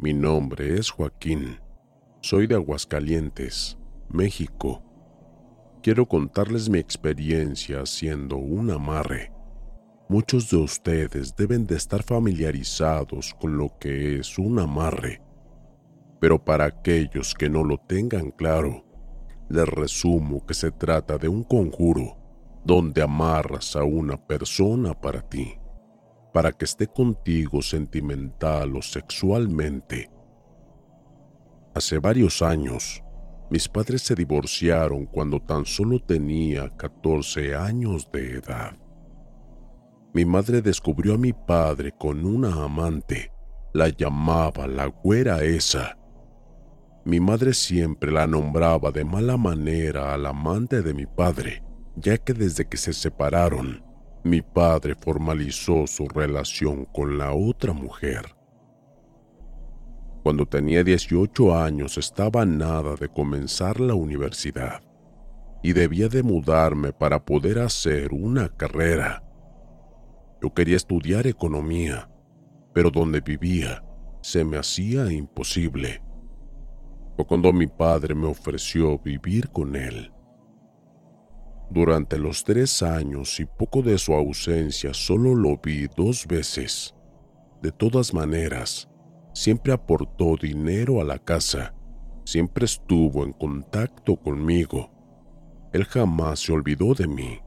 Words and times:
Mi 0.00 0.14
nombre 0.14 0.78
es 0.78 0.92
Joaquín. 0.92 1.58
Soy 2.20 2.46
de 2.46 2.54
Aguascalientes, 2.54 3.76
México. 4.08 4.80
Quiero 5.82 6.06
contarles 6.06 6.68
mi 6.68 6.78
experiencia 6.78 7.80
haciendo 7.80 8.36
un 8.36 8.70
amarre. 8.70 9.32
Muchos 10.08 10.50
de 10.50 10.58
ustedes 10.58 11.34
deben 11.34 11.66
de 11.66 11.74
estar 11.74 12.04
familiarizados 12.04 13.34
con 13.40 13.58
lo 13.58 13.76
que 13.80 14.20
es 14.20 14.38
un 14.38 14.60
amarre, 14.60 15.20
pero 16.20 16.44
para 16.44 16.66
aquellos 16.66 17.34
que 17.34 17.50
no 17.50 17.64
lo 17.64 17.78
tengan 17.78 18.30
claro, 18.30 18.84
les 19.48 19.66
resumo 19.66 20.46
que 20.46 20.54
se 20.54 20.70
trata 20.70 21.18
de 21.18 21.26
un 21.26 21.42
conjuro 21.42 22.16
donde 22.64 23.02
amarras 23.02 23.74
a 23.74 23.82
una 23.82 24.16
persona 24.16 24.94
para 24.94 25.28
ti 25.28 25.58
para 26.32 26.52
que 26.52 26.64
esté 26.64 26.86
contigo 26.86 27.62
sentimental 27.62 28.76
o 28.76 28.82
sexualmente. 28.82 30.10
Hace 31.74 31.98
varios 31.98 32.42
años, 32.42 33.02
mis 33.50 33.68
padres 33.68 34.02
se 34.02 34.14
divorciaron 34.14 35.06
cuando 35.06 35.40
tan 35.40 35.64
solo 35.64 36.00
tenía 36.00 36.68
14 36.70 37.54
años 37.54 38.10
de 38.12 38.34
edad. 38.34 38.76
Mi 40.12 40.24
madre 40.24 40.60
descubrió 40.60 41.14
a 41.14 41.18
mi 41.18 41.32
padre 41.32 41.92
con 41.92 42.26
una 42.26 42.64
amante, 42.64 43.32
la 43.72 43.88
llamaba 43.88 44.66
la 44.66 44.86
güera 44.86 45.42
esa. 45.44 45.96
Mi 47.04 47.20
madre 47.20 47.54
siempre 47.54 48.10
la 48.10 48.26
nombraba 48.26 48.90
de 48.90 49.04
mala 49.04 49.36
manera 49.36 50.12
al 50.12 50.26
amante 50.26 50.82
de 50.82 50.92
mi 50.92 51.06
padre, 51.06 51.62
ya 51.96 52.18
que 52.18 52.34
desde 52.34 52.66
que 52.66 52.76
se 52.76 52.92
separaron, 52.92 53.82
mi 54.24 54.42
padre 54.42 54.94
formalizó 54.94 55.86
su 55.86 56.06
relación 56.08 56.84
con 56.86 57.18
la 57.18 57.32
otra 57.32 57.72
mujer. 57.72 58.34
Cuando 60.22 60.46
tenía 60.46 60.84
18 60.84 61.56
años 61.56 61.96
estaba 61.96 62.44
nada 62.44 62.94
de 62.96 63.08
comenzar 63.08 63.80
la 63.80 63.94
universidad 63.94 64.82
y 65.62 65.72
debía 65.72 66.08
de 66.08 66.22
mudarme 66.22 66.92
para 66.92 67.24
poder 67.24 67.60
hacer 67.60 68.12
una 68.12 68.48
carrera. 68.48 69.22
Yo 70.42 70.52
quería 70.52 70.76
estudiar 70.76 71.26
economía, 71.26 72.10
pero 72.72 72.90
donde 72.90 73.20
vivía 73.20 73.84
se 74.20 74.44
me 74.44 74.58
hacía 74.58 75.10
imposible. 75.10 76.02
Fue 77.16 77.26
cuando 77.26 77.52
mi 77.52 77.66
padre 77.66 78.14
me 78.14 78.26
ofreció 78.26 78.98
vivir 78.98 79.48
con 79.48 79.74
él. 79.74 80.12
Durante 81.70 82.18
los 82.18 82.44
tres 82.44 82.82
años 82.82 83.38
y 83.40 83.44
poco 83.44 83.82
de 83.82 83.98
su 83.98 84.14
ausencia 84.14 84.94
solo 84.94 85.34
lo 85.34 85.58
vi 85.58 85.86
dos 85.94 86.26
veces. 86.26 86.94
De 87.60 87.70
todas 87.72 88.14
maneras, 88.14 88.88
siempre 89.34 89.74
aportó 89.74 90.36
dinero 90.40 91.00
a 91.00 91.04
la 91.04 91.18
casa, 91.18 91.74
siempre 92.24 92.64
estuvo 92.64 93.22
en 93.22 93.32
contacto 93.32 94.16
conmigo. 94.16 94.90
Él 95.74 95.84
jamás 95.84 96.40
se 96.40 96.52
olvidó 96.52 96.94
de 96.94 97.06
mí, 97.06 97.38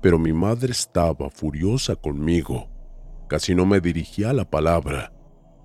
pero 0.00 0.18
mi 0.18 0.32
madre 0.32 0.72
estaba 0.72 1.28
furiosa 1.28 1.96
conmigo. 1.96 2.70
Casi 3.28 3.54
no 3.54 3.66
me 3.66 3.80
dirigía 3.80 4.32
la 4.32 4.48
palabra. 4.48 5.12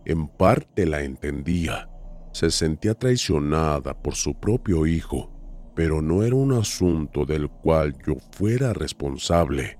En 0.03 0.27
parte 0.27 0.85
la 0.85 1.01
entendía. 1.03 1.89
Se 2.33 2.51
sentía 2.51 2.93
traicionada 2.93 3.93
por 3.93 4.15
su 4.15 4.33
propio 4.33 4.85
hijo 4.85 5.40
pero 5.81 5.99
no 5.99 6.21
era 6.21 6.35
un 6.35 6.53
asunto 6.53 7.25
del 7.25 7.49
cual 7.49 7.95
yo 8.05 8.13
fuera 8.33 8.71
responsable. 8.71 9.79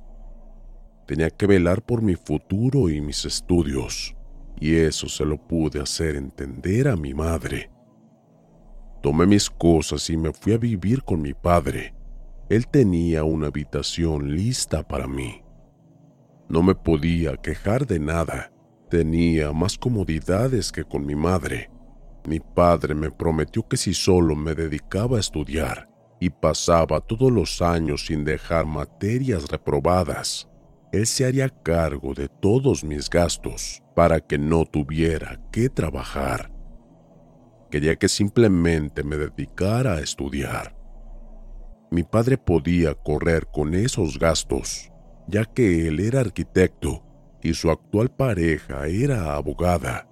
Tenía 1.06 1.30
que 1.30 1.46
velar 1.46 1.84
por 1.84 2.02
mi 2.02 2.16
futuro 2.16 2.90
y 2.90 3.00
mis 3.00 3.24
estudios, 3.24 4.16
y 4.60 4.78
eso 4.78 5.08
se 5.08 5.24
lo 5.26 5.38
pude 5.38 5.80
hacer 5.80 6.16
entender 6.16 6.88
a 6.88 6.96
mi 6.96 7.14
madre. 7.14 7.70
Tomé 9.04 9.28
mis 9.28 9.48
cosas 9.48 10.10
y 10.10 10.18
me 10.18 10.34
fui 10.34 10.54
a 10.54 10.58
vivir 10.58 11.04
con 11.04 11.22
mi 11.22 11.36
padre. 11.36 11.94
Él 12.50 12.66
tenía 12.68 13.24
una 13.24 13.50
habitación 13.50 14.36
lista 14.36 14.82
para 14.82 15.06
mí. 15.06 15.44
No 16.50 16.64
me 16.64 16.74
podía 16.74 17.38
quejar 17.38 17.86
de 17.86 18.00
nada. 18.00 18.52
Tenía 18.90 19.54
más 19.54 19.78
comodidades 19.78 20.72
que 20.72 20.84
con 20.84 21.06
mi 21.06 21.14
madre 21.14 21.70
mi 22.28 22.40
padre 22.40 22.94
me 22.94 23.10
prometió 23.10 23.68
que 23.68 23.78
si 23.78 23.96
solo 23.96 24.36
me 24.36 24.54
dedicaba 24.54 25.18
a 25.18 25.20
estudiar 25.20 25.91
y 26.22 26.30
pasaba 26.30 27.02
todos 27.02 27.32
los 27.32 27.64
años 27.64 28.06
sin 28.06 28.24
dejar 28.24 28.68
materias 28.68 29.48
reprobadas, 29.50 30.48
él 30.92 31.08
se 31.08 31.26
haría 31.26 31.50
cargo 31.50 32.14
de 32.14 32.30
todos 32.30 32.84
mis 32.84 33.10
gastos 33.10 33.82
para 33.96 34.20
que 34.20 34.38
no 34.38 34.66
tuviera 34.66 35.42
que 35.52 35.68
trabajar. 35.68 36.52
Quería 37.72 37.96
que 37.96 38.08
simplemente 38.08 39.04
me 39.04 39.18
dedicara 39.18 39.96
a 39.96 40.00
estudiar. 40.00 40.78
Mi 41.90 42.04
padre 42.04 42.38
podía 42.38 42.94
correr 42.94 43.48
con 43.52 43.74
esos 43.74 44.20
gastos, 44.20 44.92
ya 45.28 45.44
que 45.46 45.88
él 45.88 46.00
era 46.00 46.20
arquitecto 46.20 47.04
y 47.42 47.56
su 47.56 47.72
actual 47.72 48.12
pareja 48.12 48.86
era 48.86 49.34
abogada. 49.34 50.08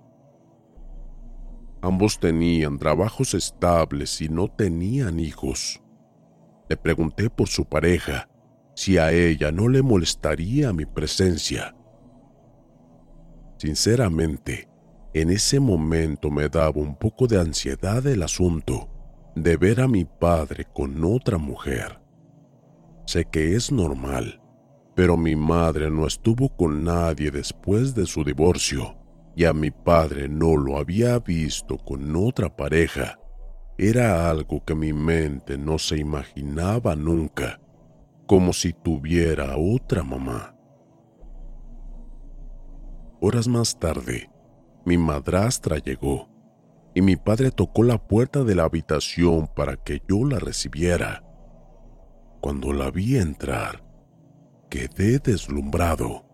Ambos 1.83 2.19
tenían 2.19 2.79
trabajos 2.79 3.35
estables 3.35 4.19
y 4.21 4.27
no 4.27 4.47
tenían 4.47 5.19
hijos. 5.19 5.83
Le 6.69 6.77
pregunté 6.77 7.29
por 7.29 7.47
su 7.47 7.65
pareja, 7.65 8.29
si 8.75 8.97
a 8.97 9.11
ella 9.11 9.51
no 9.51 9.67
le 9.67 9.81
molestaría 9.81 10.71
mi 10.71 10.85
presencia. 10.85 11.75
Sinceramente, 13.57 14.69
en 15.13 15.31
ese 15.31 15.59
momento 15.59 16.29
me 16.29 16.47
daba 16.47 16.79
un 16.79 16.95
poco 16.95 17.27
de 17.27 17.39
ansiedad 17.39 18.05
el 18.07 18.23
asunto 18.23 18.87
de 19.35 19.57
ver 19.57 19.81
a 19.81 19.87
mi 19.87 20.05
padre 20.05 20.65
con 20.73 21.03
otra 21.03 21.37
mujer. 21.37 21.99
Sé 23.05 23.25
que 23.25 23.55
es 23.55 23.71
normal, 23.71 24.41
pero 24.95 25.17
mi 25.17 25.35
madre 25.35 25.89
no 25.89 26.05
estuvo 26.05 26.55
con 26.55 26.83
nadie 26.83 27.31
después 27.31 27.95
de 27.95 28.05
su 28.05 28.23
divorcio 28.23 28.95
y 29.35 29.45
a 29.45 29.53
mi 29.53 29.71
padre 29.71 30.29
no 30.29 30.55
lo 30.55 30.77
había 30.77 31.19
visto 31.19 31.77
con 31.77 32.15
otra 32.15 32.55
pareja. 32.55 33.18
Era 33.81 34.29
algo 34.29 34.61
que 34.65 34.75
mi 34.75 34.91
mente 34.91 35.57
no 35.57 35.79
se 35.79 35.97
imaginaba 35.97 36.97
nunca, 36.97 37.61
como 38.27 38.51
si 38.51 38.73
tuviera 38.73 39.55
otra 39.55 40.03
mamá. 40.03 40.53
Horas 43.21 43.47
más 43.47 43.79
tarde, 43.79 44.29
mi 44.83 44.97
madrastra 44.97 45.77
llegó 45.77 46.27
y 46.93 47.01
mi 47.01 47.15
padre 47.15 47.51
tocó 47.51 47.83
la 47.83 47.97
puerta 47.97 48.43
de 48.43 48.53
la 48.53 48.65
habitación 48.65 49.47
para 49.55 49.77
que 49.77 50.01
yo 50.09 50.25
la 50.25 50.39
recibiera. 50.39 51.23
Cuando 52.41 52.73
la 52.73 52.91
vi 52.91 53.15
entrar, 53.15 53.85
quedé 54.69 55.19
deslumbrado. 55.19 56.25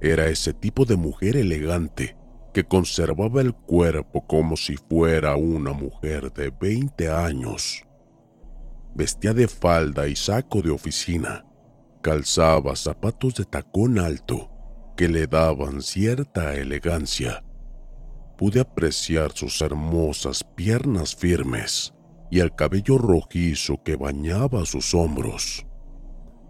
Era 0.00 0.26
ese 0.26 0.52
tipo 0.52 0.84
de 0.84 0.96
mujer 0.96 1.36
elegante 1.36 2.16
que 2.54 2.64
conservaba 2.64 3.42
el 3.42 3.52
cuerpo 3.52 4.24
como 4.26 4.56
si 4.56 4.76
fuera 4.76 5.34
una 5.34 5.72
mujer 5.72 6.32
de 6.32 6.50
20 6.50 7.10
años. 7.10 7.84
Vestía 8.94 9.34
de 9.34 9.48
falda 9.48 10.06
y 10.06 10.14
saco 10.14 10.62
de 10.62 10.70
oficina. 10.70 11.44
Calzaba 12.00 12.76
zapatos 12.76 13.34
de 13.34 13.44
tacón 13.44 13.98
alto 13.98 14.50
que 14.96 15.08
le 15.08 15.26
daban 15.26 15.82
cierta 15.82 16.54
elegancia. 16.54 17.44
Pude 18.38 18.60
apreciar 18.60 19.32
sus 19.32 19.60
hermosas 19.60 20.44
piernas 20.44 21.16
firmes 21.16 21.92
y 22.30 22.38
el 22.38 22.54
cabello 22.54 22.98
rojizo 22.98 23.82
que 23.82 23.96
bañaba 23.96 24.64
sus 24.64 24.94
hombros. 24.94 25.66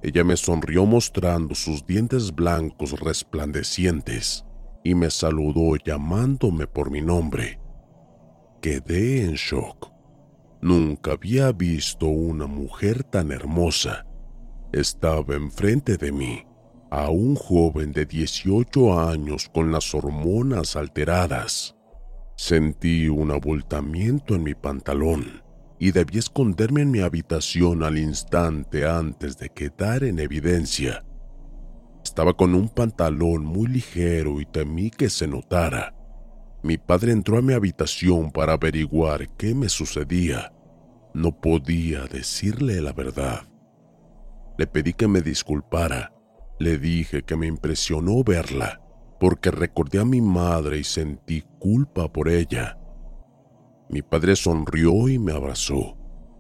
Ella 0.03 0.23
me 0.23 0.37
sonrió 0.37 0.85
mostrando 0.85 1.55
sus 1.55 1.87
dientes 1.87 2.35
blancos 2.35 3.01
resplandecientes 3.01 4.45
y 4.85 4.95
me 4.95 5.11
saludó 5.11 5.77
llamándome 5.77 6.67
por 6.67 6.91
mi 6.91 7.01
nombre. 7.01 7.59
Quedé 8.61 9.25
en 9.25 9.33
shock. 9.33 9.91
Nunca 10.61 11.13
había 11.13 11.51
visto 11.53 12.07
una 12.07 12.47
mujer 12.47 13.03
tan 13.03 13.33
hermosa. 13.33 14.07
Estaba 14.73 15.35
enfrente 15.35 15.97
de 15.97 16.13
mí, 16.13 16.47
a 16.91 17.11
un 17.11 17.35
joven 17.35 17.93
de 17.93 18.07
18 18.07 19.01
años 19.01 19.51
con 19.53 19.73
las 19.73 19.95
hormonas 19.95 20.77
alteradas. 20.77 21.75
Sentí 22.37 23.09
un 23.09 23.31
abultamiento 23.31 24.35
en 24.35 24.43
mi 24.43 24.55
pantalón 24.55 25.43
y 25.79 25.93
debí 25.93 26.19
esconderme 26.19 26.83
en 26.83 26.91
mi 26.91 27.01
habitación 27.01 27.83
al 27.83 27.99
instante 27.99 28.87
antes 28.87 29.39
de 29.39 29.51
quedar 29.51 30.05
en 30.05 30.19
evidencia. 30.19 31.05
Estaba 32.15 32.33
con 32.33 32.55
un 32.55 32.69
pantalón 32.69 33.45
muy 33.45 33.67
ligero 33.67 34.41
y 34.41 34.47
temí 34.47 34.89
que 34.89 35.11
se 35.11 35.27
notara. 35.27 35.97
Mi 36.63 36.79
padre 36.79 37.11
entró 37.11 37.39
a 37.39 37.43
mi 37.43 37.55
habitación 37.55 38.31
para 38.31 38.53
averiguar 38.53 39.29
qué 39.31 39.53
me 39.53 39.69
sucedía. 39.69 40.53
No 41.13 41.33
podía 41.33 42.05
decirle 42.05 42.81
la 42.81 42.93
verdad. 42.93 43.41
Le 44.57 44.69
pedí 44.69 44.93
que 44.93 45.09
me 45.09 45.23
disculpara. 45.23 46.13
Le 46.61 46.79
dije 46.79 47.25
que 47.25 47.35
me 47.35 47.49
impresionó 47.49 48.23
verla, 48.23 48.81
porque 49.19 49.51
recordé 49.51 49.99
a 49.99 50.05
mi 50.05 50.21
madre 50.21 50.79
y 50.79 50.85
sentí 50.85 51.43
culpa 51.59 52.13
por 52.13 52.29
ella. 52.29 52.79
Mi 53.89 54.03
padre 54.03 54.37
sonrió 54.37 55.09
y 55.09 55.19
me 55.19 55.33
abrazó. 55.33 55.97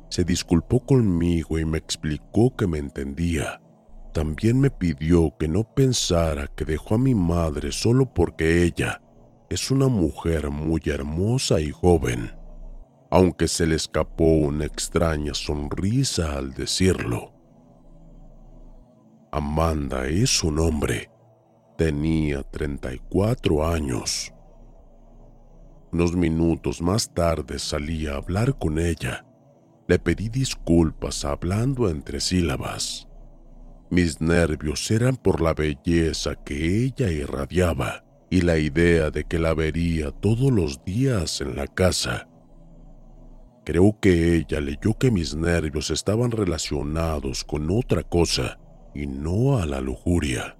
Se 0.08 0.22
disculpó 0.22 0.86
conmigo 0.86 1.58
y 1.58 1.64
me 1.64 1.78
explicó 1.78 2.54
que 2.54 2.68
me 2.68 2.78
entendía. 2.78 3.60
También 4.14 4.60
me 4.60 4.70
pidió 4.70 5.36
que 5.36 5.48
no 5.48 5.64
pensara 5.64 6.46
que 6.46 6.64
dejó 6.64 6.94
a 6.94 6.98
mi 6.98 7.16
madre 7.16 7.72
solo 7.72 8.14
porque 8.14 8.62
ella 8.62 9.02
es 9.50 9.72
una 9.72 9.88
mujer 9.88 10.50
muy 10.50 10.80
hermosa 10.86 11.60
y 11.60 11.72
joven, 11.72 12.30
aunque 13.10 13.48
se 13.48 13.66
le 13.66 13.74
escapó 13.74 14.24
una 14.24 14.66
extraña 14.66 15.34
sonrisa 15.34 16.38
al 16.38 16.54
decirlo. 16.54 17.32
Amanda 19.32 20.06
es 20.06 20.30
su 20.30 20.52
nombre. 20.52 21.10
Tenía 21.76 22.44
34 22.44 23.66
años. 23.66 24.32
Unos 25.90 26.14
minutos 26.14 26.80
más 26.80 27.12
tarde 27.12 27.58
salí 27.58 28.06
a 28.06 28.14
hablar 28.14 28.56
con 28.58 28.78
ella. 28.78 29.26
Le 29.88 29.98
pedí 29.98 30.28
disculpas 30.28 31.24
hablando 31.24 31.90
entre 31.90 32.20
sílabas. 32.20 33.08
Mis 33.94 34.20
nervios 34.20 34.90
eran 34.90 35.14
por 35.14 35.40
la 35.40 35.54
belleza 35.54 36.34
que 36.34 36.84
ella 36.84 37.12
irradiaba 37.12 38.04
y 38.28 38.40
la 38.40 38.58
idea 38.58 39.12
de 39.12 39.22
que 39.22 39.38
la 39.38 39.54
vería 39.54 40.10
todos 40.10 40.50
los 40.50 40.84
días 40.84 41.40
en 41.40 41.54
la 41.54 41.68
casa. 41.68 42.28
Creo 43.64 43.96
que 44.00 44.34
ella 44.34 44.60
leyó 44.60 44.98
que 44.98 45.12
mis 45.12 45.36
nervios 45.36 45.90
estaban 45.92 46.32
relacionados 46.32 47.44
con 47.44 47.70
otra 47.70 48.02
cosa 48.02 48.58
y 48.96 49.06
no 49.06 49.58
a 49.58 49.64
la 49.64 49.80
lujuria. 49.80 50.56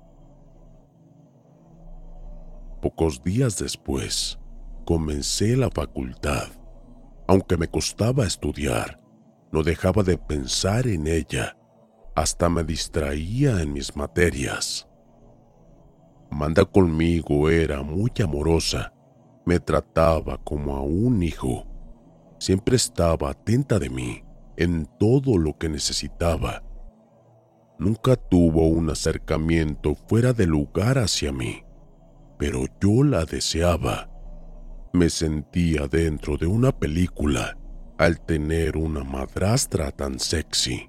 Pocos 2.81 3.21
días 3.25 3.59
después, 3.59 4.39
comencé 4.85 5.57
la 5.57 5.71
facultad. 5.71 6.51
Aunque 7.27 7.57
me 7.57 7.67
costaba 7.67 8.27
estudiar, 8.27 9.01
no 9.51 9.65
dejaba 9.65 10.05
de 10.05 10.19
pensar 10.19 10.87
en 10.87 11.09
ella 11.09 11.57
hasta 12.15 12.49
me 12.49 12.65
distraía 12.65 13.61
en 13.61 13.73
mis 13.73 13.97
materias. 13.97 14.89
Amanda 16.31 16.65
conmigo 16.65 17.49
era 17.51 17.83
muy 17.83 18.11
amorosa, 18.23 18.93
me 19.45 19.61
trataba 19.61 20.39
como 20.39 20.77
a 20.77 20.83
un 20.83 21.23
hijo, 21.23 21.67
siempre 22.39 22.77
estaba 22.77 23.31
atenta 23.31 23.79
de 23.79 23.91
mí 23.91 24.25
en 24.57 24.87
todo 24.99 25.39
lo 25.39 25.57
que 25.59 25.69
necesitaba. 25.69 26.63
Nunca 27.79 28.17
tuvo 28.17 28.69
un 28.69 28.91
acercamiento 28.91 29.95
fuera 29.95 30.33
de 30.33 30.47
lugar 30.47 30.99
hacia 30.99 31.33
mí, 31.33 31.65
pero 32.39 32.65
yo 32.81 33.03
la 33.03 33.25
deseaba. 33.25 34.11
Me 34.93 35.11
sentía 35.11 35.89
dentro 35.89 36.37
de 36.37 36.47
una 36.47 36.71
película 36.71 37.59
al 37.99 38.21
tener 38.21 38.77
una 38.77 39.03
madrastra 39.03 39.91
tan 39.91 40.21
sexy. 40.21 40.89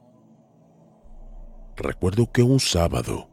Recuerdo 1.78 2.32
que 2.32 2.42
un 2.42 2.60
sábado 2.60 3.30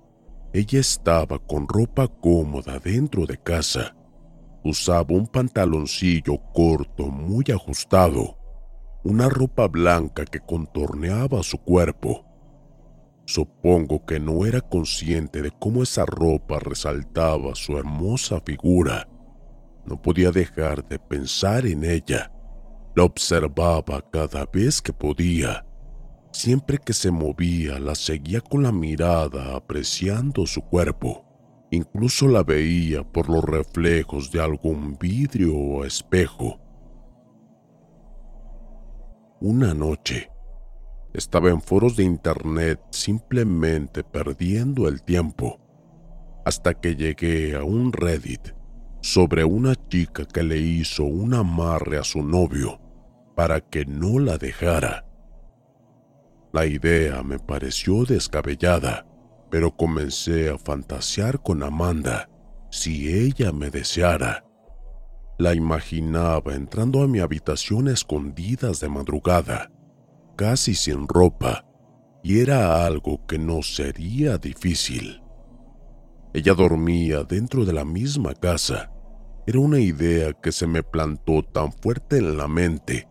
ella 0.53 0.81
estaba 0.81 1.39
con 1.39 1.67
ropa 1.67 2.09
cómoda 2.09 2.79
dentro 2.79 3.25
de 3.25 3.39
casa. 3.39 3.97
Usaba 4.65 5.15
un 5.15 5.27
pantaloncillo 5.27 6.39
corto 6.53 7.07
muy 7.07 7.45
ajustado, 7.53 8.37
una 9.03 9.29
ropa 9.29 9.67
blanca 9.69 10.25
que 10.25 10.41
contorneaba 10.41 11.43
su 11.43 11.57
cuerpo. 11.59 12.27
Supongo 13.25 14.05
que 14.05 14.21
no 14.21 14.45
era 14.45 14.61
consciente 14.61 15.41
de 15.41 15.53
cómo 15.53 15.85
esa 15.85 16.05
ropa 16.05 16.59
resaltaba 16.59 17.55
su 17.55 17.79
hermosa 17.79 18.41
figura. 18.45 19.09
No 19.87 20.03
podía 20.03 20.33
dejar 20.33 20.87
de 20.87 20.99
pensar 20.99 21.65
en 21.65 21.85
ella. 21.85 22.31
La 22.95 23.05
observaba 23.05 24.03
cada 24.11 24.45
vez 24.47 24.83
que 24.83 24.93
podía 24.93 25.65
Siempre 26.33 26.79
que 26.79 26.95
se 26.95 27.11
movía, 27.11 27.79
la 27.79 27.95
seguía 27.95 28.41
con 28.41 28.63
la 28.63 28.73
mirada 28.73 29.55
apreciando 29.55 30.47
su 30.47 30.63
cuerpo. 30.63 31.27
Incluso 31.71 32.27
la 32.27 32.43
veía 32.43 33.03
por 33.05 33.29
los 33.29 33.45
reflejos 33.45 34.33
de 34.33 34.41
algún 34.41 34.97
vidrio 34.99 35.55
o 35.55 35.85
espejo. 35.85 36.59
Una 39.41 39.75
noche, 39.75 40.31
estaba 41.13 41.51
en 41.51 41.61
foros 41.61 41.97
de 41.97 42.05
internet 42.05 42.81
simplemente 42.91 44.03
perdiendo 44.03 44.89
el 44.89 45.03
tiempo, 45.03 45.61
hasta 46.45 46.75
que 46.75 46.97
llegué 46.97 47.55
a 47.55 47.63
un 47.63 47.93
Reddit 47.93 48.55
sobre 49.03 49.45
una 49.45 49.75
chica 49.89 50.25
que 50.25 50.43
le 50.43 50.59
hizo 50.59 51.05
un 51.05 51.35
amarre 51.35 51.99
a 51.99 52.05
su 52.05 52.23
novio 52.23 52.81
para 53.37 53.61
que 53.61 53.85
no 53.85 54.19
la 54.19 54.39
dejara. 54.39 55.12
La 56.53 56.67
idea 56.67 57.23
me 57.23 57.39
pareció 57.39 58.05
descabellada, 58.05 59.07
pero 59.51 59.75
comencé 59.75 60.51
a 60.51 60.59
fantasear 60.59 61.43
con 61.43 61.63
Amanda 61.63 62.29
si 62.71 63.13
ella 63.13 63.53
me 63.53 63.71
deseara. 63.71 64.45
La 65.39 65.55
imaginaba 65.55 66.55
entrando 66.55 67.03
a 67.03 67.09
mi 67.09 67.21
habitación 67.21 67.89
escondidas 67.89 68.81
de 68.81 68.89
madrugada, 68.89 69.71
casi 70.37 70.75
sin 70.75 71.09
ropa, 71.09 71.65
y 72.23 72.41
era 72.41 72.85
algo 72.87 73.27
que 73.27 73.39
no 73.39 73.63
sería 73.63 74.37
difícil. 74.39 75.23
Ella 76.35 76.55
dormía 76.55 77.25
dentro 77.25 77.65
de 77.65 77.73
la 77.73 77.85
misma 77.85 78.35
casa. 78.35 78.91
Era 79.47 79.59
una 79.59 79.81
idea 79.81 80.33
que 80.33 80.53
se 80.53 80.67
me 80.67 80.83
plantó 80.83 81.43
tan 81.43 81.73
fuerte 81.73 82.19
en 82.19 82.37
la 82.37 82.47
mente 82.47 83.09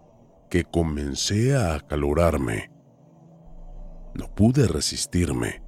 que 0.50 0.63
comencé 0.63 1.55
a 1.55 1.75
acalorarme. 1.75 2.71
No 4.13 4.27
pude 4.34 4.68
resistirme, 4.68 5.62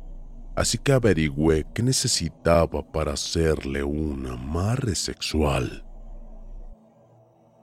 así 0.55 0.77
que 0.77 0.91
averigüé 0.91 1.65
qué 1.73 1.83
necesitaba 1.83 2.91
para 2.91 3.13
hacerle 3.13 3.83
un 3.83 4.27
amarre 4.27 4.95
sexual. 4.95 5.85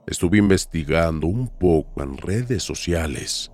Estuve 0.07 0.39
investigando 0.39 1.27
un 1.27 1.47
poco 1.47 2.01
en 2.01 2.17
redes 2.17 2.63
sociales 2.63 3.51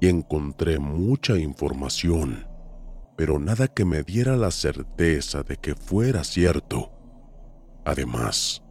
y 0.00 0.08
encontré 0.08 0.78
mucha 0.78 1.38
información, 1.38 2.46
pero 3.16 3.38
nada 3.38 3.66
que 3.68 3.84
me 3.84 4.02
diera 4.02 4.36
la 4.36 4.50
certeza 4.50 5.42
de 5.42 5.56
que 5.56 5.74
fuera 5.74 6.22
cierto. 6.22 6.92
Además, 7.84 8.62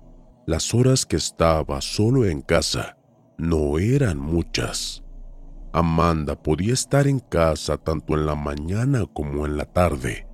las 0.46 0.74
horas 0.76 1.06
que 1.06 1.16
estaba 1.16 1.82
solo 1.82 2.26
en 2.26 2.42
casa 2.42 2.98
no 3.38 3.80
eran 3.80 4.20
muchas. 4.20 5.05
Amanda 5.78 6.42
podía 6.42 6.74
estar 6.74 7.06
en 7.06 7.20
casa 7.20 7.76
tanto 7.76 8.14
en 8.14 8.26
la 8.26 8.34
mañana 8.34 9.06
como 9.12 9.46
en 9.46 9.58
la 9.58 9.66
tarde. 9.66 10.26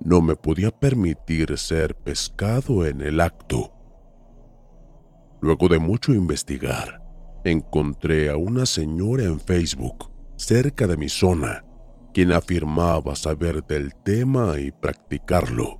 No 0.00 0.22
me 0.22 0.36
podía 0.36 0.70
permitir 0.70 1.58
ser 1.58 1.94
pescado 1.94 2.86
en 2.86 3.02
el 3.02 3.20
acto. 3.20 3.74
Luego 5.42 5.68
de 5.68 5.78
mucho 5.78 6.14
investigar, 6.14 7.02
encontré 7.44 8.30
a 8.30 8.38
una 8.38 8.64
señora 8.64 9.24
en 9.24 9.38
Facebook, 9.38 10.10
cerca 10.36 10.86
de 10.86 10.96
mi 10.96 11.10
zona, 11.10 11.62
quien 12.14 12.32
afirmaba 12.32 13.16
saber 13.16 13.62
del 13.66 13.94
tema 13.96 14.58
y 14.58 14.72
practicarlo. 14.72 15.78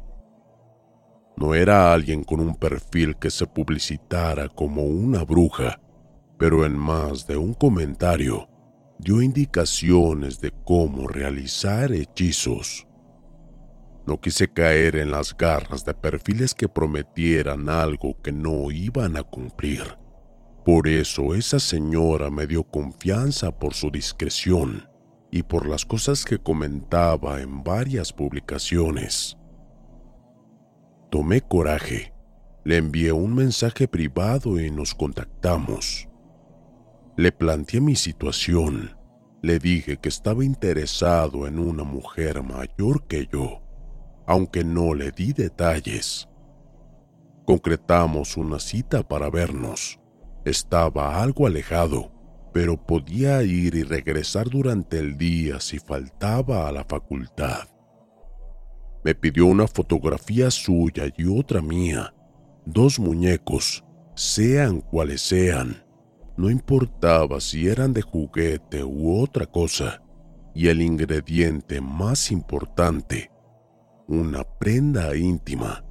No 1.39 1.55
era 1.55 1.95
alguien 1.95 2.23
con 2.23 2.41
un 2.41 2.55
perfil 2.55 3.17
que 3.17 3.31
se 3.31 3.47
publicitara 3.47 4.51
como 4.51 4.83
una 4.83 5.25
bruja, 5.25 5.81
pero 6.39 6.67
en 6.67 6.77
más 6.77 7.27
de 7.27 7.39
un 7.39 7.55
comentario 7.55 8.51
dio 8.99 9.23
indicaciones 9.23 10.41
de 10.41 10.53
cómo 10.65 11.07
realizar 11.09 11.93
hechizos. 11.93 12.87
No 14.07 14.21
quise 14.21 14.49
caer 14.49 14.97
en 14.97 15.11
las 15.11 15.37
garras 15.37 15.85
de 15.85 15.93
perfiles 15.93 16.55
que 16.55 16.69
prometieran 16.69 17.69
algo 17.69 18.21
que 18.23 18.33
no 18.33 18.71
iban 18.71 19.17
a 19.17 19.23
cumplir. 19.23 19.83
Por 20.65 20.88
eso 20.88 21.35
esa 21.35 21.59
señora 21.59 22.31
me 22.31 22.47
dio 22.47 22.62
confianza 22.65 23.57
por 23.57 23.75
su 23.75 23.91
discreción 23.91 24.88
y 25.31 25.43
por 25.43 25.69
las 25.69 25.85
cosas 25.85 26.25
que 26.25 26.38
comentaba 26.38 27.41
en 27.41 27.62
varias 27.62 28.12
publicaciones. 28.12 29.37
Tomé 31.11 31.41
coraje, 31.41 32.12
le 32.65 32.79
envié 32.79 33.12
un 33.12 33.35
mensaje 33.35 33.87
privado 33.87 34.61
y 34.61 34.71
nos 34.71 34.95
contactamos. 34.95 36.09
Le 37.17 37.33
planteé 37.33 37.81
mi 37.81 37.97
situación, 37.97 38.95
le 39.41 39.59
dije 39.59 39.97
que 39.97 40.11
estaba 40.11 40.45
interesado 40.45 41.47
en 41.47 41.59
una 41.59 41.83
mujer 41.83 42.43
mayor 42.43 43.07
que 43.07 43.27
yo, 43.33 43.63
aunque 44.27 44.65
no 44.65 44.93
le 44.93 45.13
di 45.13 45.33
detalles. 45.33 46.29
Concretamos 47.47 48.37
una 48.37 48.59
cita 48.59 49.03
para 49.03 49.31
vernos. 49.31 49.99
Estaba 50.45 51.23
algo 51.23 51.47
alejado, 51.47 52.13
pero 52.53 52.77
podía 52.77 53.43
ir 53.43 53.77
y 53.77 53.83
regresar 53.83 54.51
durante 54.51 54.99
el 54.99 55.17
día 55.17 55.59
si 55.59 55.79
faltaba 55.79 56.69
a 56.69 56.73
la 56.73 56.85
facultad. 56.85 57.67
Me 59.05 59.15
pidió 59.15 59.47
una 59.47 59.67
fotografía 59.67 60.51
suya 60.51 61.05
y 61.17 61.25
otra 61.27 61.63
mía, 61.63 62.13
dos 62.67 62.99
muñecos, 62.99 63.85
sean 64.15 64.83
cuales 64.83 65.23
sean. 65.23 65.86
No 66.37 66.50
importaba 66.50 67.40
si 67.40 67.66
eran 67.66 67.95
de 67.95 68.02
juguete 68.02 68.85
u 68.85 69.23
otra 69.23 69.47
cosa. 69.47 70.02
Y 70.55 70.69
el 70.69 70.83
ingrediente 70.83 71.81
más 71.81 72.31
importante, 72.31 73.31
una 74.07 74.45
prenda 74.45 75.16
íntima. 75.16 75.85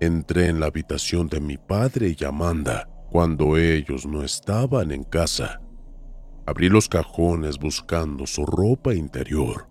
Entré 0.00 0.48
en 0.48 0.60
la 0.60 0.66
habitación 0.66 1.28
de 1.28 1.40
mi 1.40 1.56
padre 1.56 2.14
y 2.18 2.24
Amanda 2.24 2.88
cuando 3.10 3.56
ellos 3.56 4.06
no 4.06 4.22
estaban 4.22 4.90
en 4.90 5.04
casa. 5.04 5.60
Abrí 6.46 6.68
los 6.68 6.88
cajones 6.88 7.58
buscando 7.58 8.26
su 8.26 8.46
ropa 8.46 8.94
interior. 8.94 9.68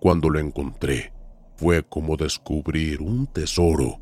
Cuando 0.00 0.28
lo 0.30 0.40
encontré, 0.40 1.12
fue 1.56 1.84
como 1.84 2.16
descubrir 2.16 3.00
un 3.00 3.26
tesoro. 3.26 4.00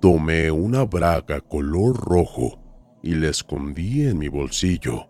Tomé 0.00 0.50
una 0.50 0.84
braga 0.84 1.40
color 1.40 1.96
rojo 1.96 2.65
y 3.06 3.14
la 3.14 3.28
escondí 3.28 4.02
en 4.02 4.18
mi 4.18 4.26
bolsillo. 4.26 5.08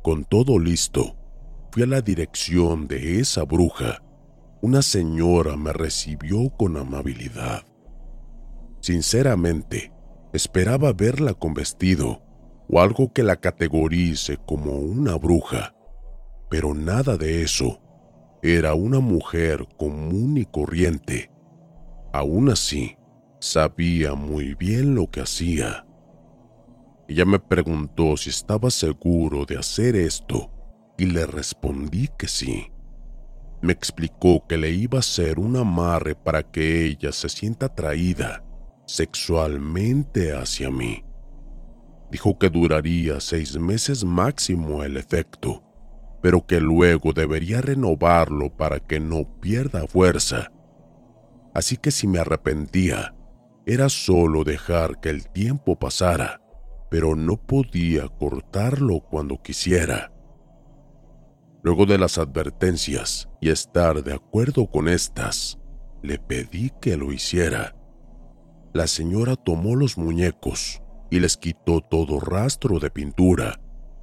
Con 0.00 0.24
todo 0.24 0.60
listo, 0.60 1.16
fui 1.72 1.82
a 1.82 1.86
la 1.86 2.00
dirección 2.00 2.86
de 2.86 3.18
esa 3.18 3.42
bruja. 3.42 4.00
Una 4.62 4.80
señora 4.80 5.56
me 5.56 5.72
recibió 5.72 6.50
con 6.56 6.76
amabilidad. 6.76 7.64
Sinceramente, 8.80 9.92
esperaba 10.32 10.92
verla 10.92 11.34
con 11.34 11.52
vestido 11.52 12.22
o 12.68 12.80
algo 12.80 13.12
que 13.12 13.24
la 13.24 13.36
categorice 13.36 14.38
como 14.46 14.78
una 14.78 15.16
bruja, 15.16 15.74
pero 16.48 16.74
nada 16.74 17.16
de 17.16 17.42
eso. 17.42 17.80
Era 18.40 18.74
una 18.74 19.00
mujer 19.00 19.66
común 19.76 20.36
y 20.36 20.44
corriente. 20.44 21.32
Aún 22.12 22.50
así, 22.50 22.96
sabía 23.40 24.14
muy 24.14 24.54
bien 24.54 24.94
lo 24.94 25.10
que 25.10 25.22
hacía. 25.22 25.83
Ella 27.08 27.24
me 27.24 27.38
preguntó 27.38 28.16
si 28.16 28.30
estaba 28.30 28.70
seguro 28.70 29.44
de 29.44 29.58
hacer 29.58 29.96
esto 29.96 30.50
y 30.96 31.06
le 31.06 31.26
respondí 31.26 32.08
que 32.18 32.28
sí. 32.28 32.70
Me 33.60 33.72
explicó 33.72 34.46
que 34.46 34.56
le 34.56 34.70
iba 34.70 34.98
a 34.98 35.00
hacer 35.00 35.38
un 35.38 35.56
amarre 35.56 36.14
para 36.14 36.42
que 36.42 36.84
ella 36.84 37.12
se 37.12 37.28
sienta 37.28 37.66
atraída 37.66 38.44
sexualmente 38.86 40.32
hacia 40.32 40.70
mí. 40.70 41.04
Dijo 42.10 42.38
que 42.38 42.50
duraría 42.50 43.20
seis 43.20 43.58
meses 43.58 44.04
máximo 44.04 44.84
el 44.84 44.96
efecto 44.96 45.64
pero 46.24 46.46
que 46.46 46.58
luego 46.58 47.12
debería 47.12 47.60
renovarlo 47.60 48.48
para 48.48 48.80
que 48.80 48.98
no 48.98 49.28
pierda 49.42 49.86
fuerza. 49.86 50.50
Así 51.52 51.76
que 51.76 51.90
si 51.90 52.06
me 52.06 52.18
arrepentía, 52.18 53.14
era 53.66 53.90
solo 53.90 54.42
dejar 54.42 55.00
que 55.00 55.10
el 55.10 55.28
tiempo 55.28 55.78
pasara, 55.78 56.40
pero 56.94 57.16
no 57.16 57.36
podía 57.36 58.06
cortarlo 58.06 59.00
cuando 59.00 59.42
quisiera. 59.42 60.12
Luego 61.64 61.86
de 61.86 61.98
las 61.98 62.18
advertencias 62.18 63.28
y 63.40 63.50
estar 63.50 64.04
de 64.04 64.14
acuerdo 64.14 64.70
con 64.70 64.86
estas, 64.86 65.58
le 66.04 66.20
pedí 66.20 66.70
que 66.80 66.96
lo 66.96 67.12
hiciera. 67.12 67.74
La 68.72 68.86
señora 68.86 69.34
tomó 69.34 69.74
los 69.74 69.98
muñecos 69.98 70.84
y 71.10 71.18
les 71.18 71.36
quitó 71.36 71.80
todo 71.80 72.20
rastro 72.20 72.78
de 72.78 72.90
pintura 72.90 73.58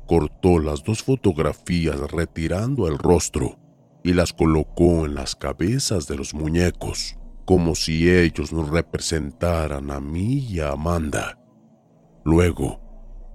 cortó 0.05 0.59
las 0.59 0.83
dos 0.83 1.01
fotografías 1.01 1.97
retirando 2.11 2.89
el 2.89 2.97
rostro 2.97 3.57
y 4.03 4.11
las 4.11 4.33
colocó 4.33 5.05
en 5.05 5.15
las 5.15 5.37
cabezas 5.37 6.09
de 6.09 6.17
los 6.17 6.33
muñecos, 6.33 7.17
como 7.45 7.73
si 7.73 8.09
ellos 8.09 8.51
nos 8.51 8.67
representaran 8.69 9.91
a 9.91 10.01
mí 10.01 10.39
y 10.39 10.59
a 10.59 10.71
Amanda. 10.71 11.37
Luego, 12.25 12.80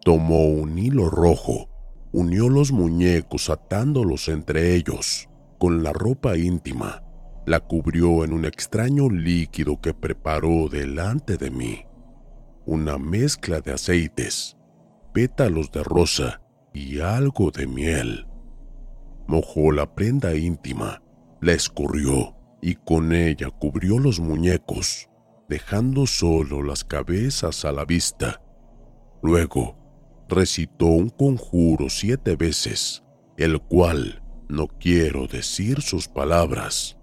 tomó 0.06 0.44
un 0.44 0.78
hilo 0.78 1.10
rojo, 1.10 1.68
unió 2.12 2.48
los 2.48 2.70
muñecos 2.70 3.50
atándolos 3.50 4.28
entre 4.28 4.76
ellos, 4.76 5.28
con 5.58 5.82
la 5.82 5.92
ropa 5.92 6.38
íntima, 6.38 7.02
la 7.44 7.58
cubrió 7.58 8.22
en 8.22 8.32
un 8.32 8.44
extraño 8.44 9.10
líquido 9.10 9.80
que 9.80 9.94
preparó 9.94 10.68
delante 10.68 11.36
de 11.36 11.50
mí, 11.50 11.86
una 12.66 12.98
mezcla 12.98 13.60
de 13.60 13.72
aceites, 13.72 14.56
pétalos 15.12 15.72
de 15.72 15.82
rosa 15.82 16.40
y 16.72 17.00
algo 17.00 17.50
de 17.50 17.66
miel. 17.66 18.28
Mojó 19.26 19.72
la 19.72 19.92
prenda 19.92 20.36
íntima, 20.36 21.02
la 21.40 21.52
escurrió 21.52 22.36
y 22.62 22.76
con 22.76 23.12
ella 23.12 23.50
cubrió 23.50 23.98
los 23.98 24.20
muñecos, 24.20 25.10
dejando 25.48 26.06
solo 26.06 26.62
las 26.62 26.84
cabezas 26.84 27.64
a 27.64 27.72
la 27.72 27.84
vista. 27.84 28.40
Luego, 29.20 29.86
recitó 30.28 30.87
un 30.87 31.09
conjuro 31.09 31.88
siete 31.88 32.37
veces, 32.37 33.04
el 33.37 33.61
cual 33.61 34.23
no 34.49 34.68
quiero 34.68 35.26
decir 35.26 35.83
sus 35.83 36.09
palabras. 36.09 36.97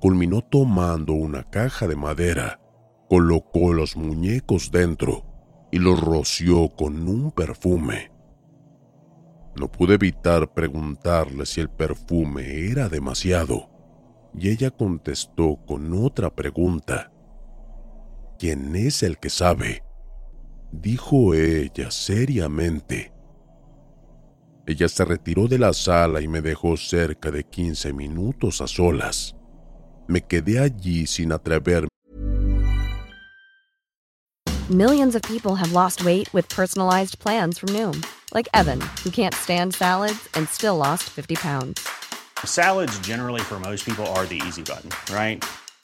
Culminó 0.00 0.42
tomando 0.42 1.12
una 1.12 1.42
caja 1.44 1.86
de 1.86 1.96
madera, 1.96 2.60
colocó 3.08 3.72
los 3.72 3.96
muñecos 3.96 4.70
dentro 4.70 5.24
y 5.70 5.78
los 5.78 6.00
roció 6.00 6.68
con 6.68 7.08
un 7.08 7.30
perfume. 7.30 8.12
No 9.56 9.70
pude 9.70 9.94
evitar 9.94 10.52
preguntarle 10.54 11.44
si 11.46 11.60
el 11.60 11.68
perfume 11.68 12.70
era 12.70 12.88
demasiado, 12.88 13.68
y 14.34 14.50
ella 14.50 14.70
contestó 14.70 15.58
con 15.66 15.92
otra 15.92 16.30
pregunta. 16.30 17.12
¿Quién 18.38 18.76
es 18.76 19.02
el 19.02 19.18
que 19.18 19.30
sabe? 19.30 19.82
Dijo 20.72 21.34
ella 21.34 21.90
seriamente. 21.90 23.12
Ella 24.66 24.88
se 24.88 25.04
retiró 25.04 25.48
de 25.48 25.58
la 25.58 25.72
sala 25.72 26.20
y 26.20 26.28
me 26.28 26.40
dejó 26.42 26.76
cerca 26.76 27.30
de 27.30 27.44
15 27.44 27.92
minutos 27.92 28.60
a 28.60 28.66
solas. 28.66 29.34
Me 30.06 30.20
quedé 30.20 30.58
allí 30.58 31.06
sin 31.06 31.32
atreverme. 31.32 31.88
Millions 34.68 35.14
of 35.14 35.22
people 35.22 35.54
have 35.54 35.72
lost 35.72 36.04
weight 36.04 36.28
with 36.34 36.46
personalized 36.48 37.18
plans 37.18 37.58
from 37.58 37.70
Noom. 37.70 38.02
like 38.34 38.48
Evan, 38.54 38.80
who 39.02 39.10
can't 39.10 39.34
stand 39.34 39.74
salads 39.74 40.28
and 40.34 40.48
still 40.48 40.76
lost 40.76 41.04
50 41.04 41.36
pounds. 41.36 41.88
Salads, 42.44 42.98
generally, 43.00 43.40
for 43.40 43.58
most 43.58 43.84
people, 43.84 44.06
are 44.08 44.26
the 44.26 44.40
easy 44.46 44.62
button, 44.62 44.90
right? 45.14 45.44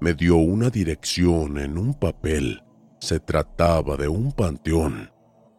Me 0.00 0.14
dio 0.14 0.36
una 0.36 0.70
dirección 0.70 1.58
en 1.58 1.76
un 1.76 1.92
papel. 1.92 2.62
Se 3.00 3.18
trataba 3.18 3.96
de 3.96 4.06
un 4.06 4.30
panteón, 4.30 5.10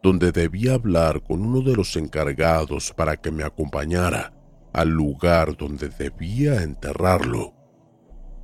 donde 0.02 0.32
debía 0.32 0.74
hablar 0.74 1.22
con 1.22 1.42
uno 1.42 1.60
de 1.60 1.76
los 1.76 1.94
encargados 1.96 2.92
para 2.96 3.18
que 3.18 3.30
me 3.30 3.44
acompañara 3.44 4.32
al 4.72 4.88
lugar 4.88 5.56
donde 5.56 5.90
debía 5.90 6.62
enterrarlo. 6.62 7.54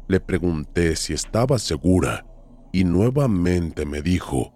Le 0.07 0.21
pregunté 0.21 0.97
si 0.97 1.15
estaba 1.15 1.59
segura 1.59 2.27
y 2.73 2.85
nuevamente 2.85 3.87
me 3.87 4.03
dijo, 4.03 4.53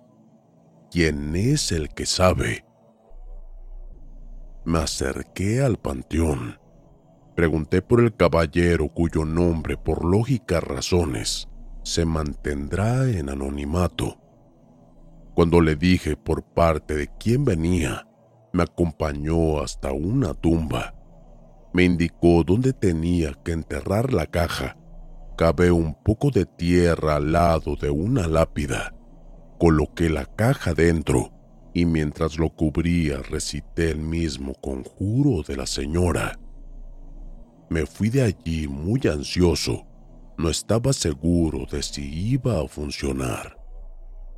¿quién 0.90 1.34
es 1.36 1.72
el 1.72 1.88
que 1.88 2.04
sabe? 2.04 2.66
Me 4.64 4.80
acerqué 4.80 5.62
al 5.62 5.78
panteón 5.78 6.59
Pregunté 7.40 7.80
por 7.80 8.00
el 8.00 8.14
caballero 8.14 8.90
cuyo 8.90 9.24
nombre, 9.24 9.78
por 9.78 10.04
lógicas 10.04 10.62
razones, 10.62 11.48
se 11.82 12.04
mantendrá 12.04 13.08
en 13.08 13.30
anonimato. 13.30 14.20
Cuando 15.34 15.62
le 15.62 15.74
dije 15.74 16.18
por 16.18 16.42
parte 16.42 16.94
de 16.94 17.08
quién 17.18 17.46
venía, 17.46 18.06
me 18.52 18.64
acompañó 18.64 19.62
hasta 19.62 19.90
una 19.90 20.34
tumba. 20.34 20.94
Me 21.72 21.84
indicó 21.84 22.44
dónde 22.44 22.74
tenía 22.74 23.32
que 23.42 23.52
enterrar 23.52 24.12
la 24.12 24.26
caja. 24.26 24.76
Cavé 25.38 25.70
un 25.70 25.94
poco 25.94 26.30
de 26.30 26.44
tierra 26.44 27.16
al 27.16 27.32
lado 27.32 27.74
de 27.74 27.88
una 27.88 28.28
lápida. 28.28 28.94
Coloqué 29.58 30.10
la 30.10 30.26
caja 30.26 30.74
dentro 30.74 31.32
y 31.72 31.86
mientras 31.86 32.38
lo 32.38 32.50
cubría 32.50 33.16
recité 33.22 33.92
el 33.92 34.00
mismo 34.00 34.52
conjuro 34.60 35.42
de 35.42 35.56
la 35.56 35.66
señora. 35.66 36.38
Me 37.70 37.86
fui 37.86 38.10
de 38.10 38.22
allí 38.22 38.66
muy 38.66 39.00
ansioso. 39.06 39.86
No 40.36 40.50
estaba 40.50 40.92
seguro 40.92 41.66
de 41.70 41.84
si 41.84 42.02
iba 42.32 42.60
a 42.60 42.66
funcionar. 42.66 43.56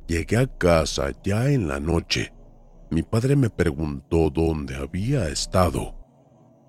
Llegué 0.07 0.37
a 0.37 0.45
casa 0.45 1.11
ya 1.23 1.49
en 1.49 1.67
la 1.67 1.79
noche. 1.79 2.31
Mi 2.91 3.01
padre 3.01 3.35
me 3.35 3.49
preguntó 3.49 4.29
dónde 4.29 4.75
había 4.75 5.29
estado. 5.29 5.95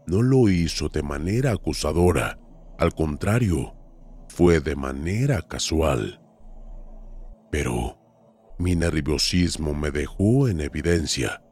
No 0.06 0.22
lo 0.22 0.48
hizo 0.48 0.88
de 0.88 1.02
manera 1.02 1.52
acusadora. 1.52 2.38
Al 2.78 2.94
contrario, 2.94 3.74
fue 4.28 4.60
de 4.60 4.74
manera 4.74 5.42
casual. 5.42 6.22
Pero 7.50 7.98
mi 8.58 8.74
nerviosismo 8.74 9.74
me 9.74 9.90
dejó 9.90 10.48
en 10.48 10.62
evidencia. 10.62 11.42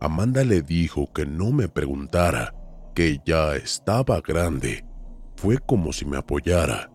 Amanda 0.00 0.42
le 0.42 0.62
dijo 0.62 1.12
que 1.12 1.26
no 1.26 1.52
me 1.52 1.68
preguntara 1.68 2.54
que 2.98 3.20
ya 3.24 3.54
estaba 3.54 4.20
grande, 4.20 4.84
fue 5.36 5.56
como 5.58 5.92
si 5.92 6.04
me 6.04 6.16
apoyara. 6.16 6.90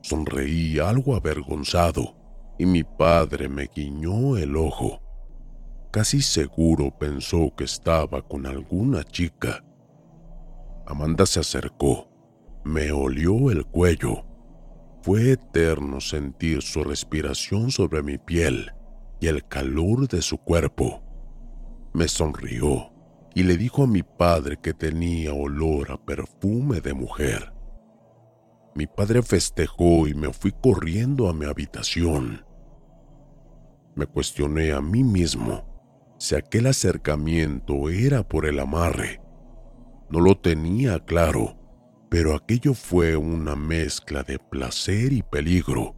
Sonreí 0.00 0.78
algo 0.78 1.14
avergonzado 1.14 2.16
y 2.58 2.64
mi 2.64 2.82
padre 2.82 3.46
me 3.50 3.66
guiñó 3.66 4.38
el 4.38 4.56
ojo. 4.56 5.02
Casi 5.90 6.22
seguro 6.22 6.96
pensó 6.98 7.54
que 7.54 7.64
estaba 7.64 8.26
con 8.26 8.46
alguna 8.46 9.04
chica. 9.04 9.62
Amanda 10.86 11.26
se 11.26 11.40
acercó, 11.40 12.08
me 12.64 12.90
olió 12.90 13.50
el 13.50 13.66
cuello. 13.66 14.24
Fue 15.02 15.32
eterno 15.32 16.00
sentir 16.00 16.62
su 16.62 16.84
respiración 16.84 17.70
sobre 17.70 18.02
mi 18.02 18.16
piel 18.16 18.72
y 19.20 19.26
el 19.26 19.46
calor 19.46 20.08
de 20.08 20.22
su 20.22 20.38
cuerpo. 20.38 21.02
Me 21.92 22.08
sonrió 22.08 22.91
y 23.34 23.42
le 23.44 23.56
dijo 23.56 23.84
a 23.84 23.86
mi 23.86 24.02
padre 24.02 24.58
que 24.60 24.74
tenía 24.74 25.32
olor 25.32 25.90
a 25.92 25.96
perfume 25.96 26.80
de 26.80 26.94
mujer. 26.94 27.52
Mi 28.74 28.86
padre 28.86 29.22
festejó 29.22 30.06
y 30.06 30.14
me 30.14 30.32
fui 30.32 30.52
corriendo 30.52 31.28
a 31.28 31.34
mi 31.34 31.46
habitación. 31.46 32.44
Me 33.94 34.06
cuestioné 34.06 34.72
a 34.72 34.80
mí 34.80 35.04
mismo 35.04 35.72
si 36.18 36.34
aquel 36.34 36.66
acercamiento 36.66 37.90
era 37.90 38.26
por 38.26 38.46
el 38.46 38.60
amarre. 38.60 39.20
No 40.08 40.20
lo 40.20 40.36
tenía 40.38 40.98
claro, 41.00 41.58
pero 42.08 42.34
aquello 42.34 42.74
fue 42.74 43.16
una 43.16 43.56
mezcla 43.56 44.22
de 44.22 44.38
placer 44.38 45.12
y 45.12 45.22
peligro, 45.22 45.94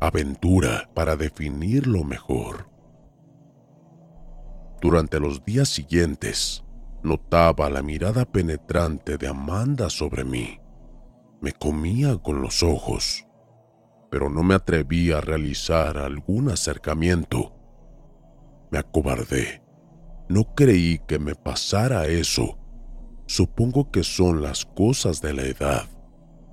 aventura 0.00 0.90
para 0.94 1.16
definirlo 1.16 2.04
mejor. 2.04 2.73
Durante 4.84 5.18
los 5.18 5.42
días 5.46 5.70
siguientes, 5.70 6.62
notaba 7.02 7.70
la 7.70 7.80
mirada 7.80 8.26
penetrante 8.26 9.16
de 9.16 9.28
Amanda 9.28 9.88
sobre 9.88 10.24
mí. 10.24 10.60
Me 11.40 11.52
comía 11.52 12.18
con 12.18 12.42
los 12.42 12.62
ojos, 12.62 13.26
pero 14.10 14.28
no 14.28 14.42
me 14.42 14.54
atreví 14.54 15.10
a 15.10 15.22
realizar 15.22 15.96
algún 15.96 16.50
acercamiento. 16.50 17.56
Me 18.70 18.76
acobardé. 18.76 19.62
No 20.28 20.54
creí 20.54 21.00
que 21.08 21.18
me 21.18 21.34
pasara 21.34 22.06
eso. 22.06 22.58
Supongo 23.24 23.90
que 23.90 24.04
son 24.04 24.42
las 24.42 24.66
cosas 24.66 25.22
de 25.22 25.32
la 25.32 25.44
edad. 25.44 25.88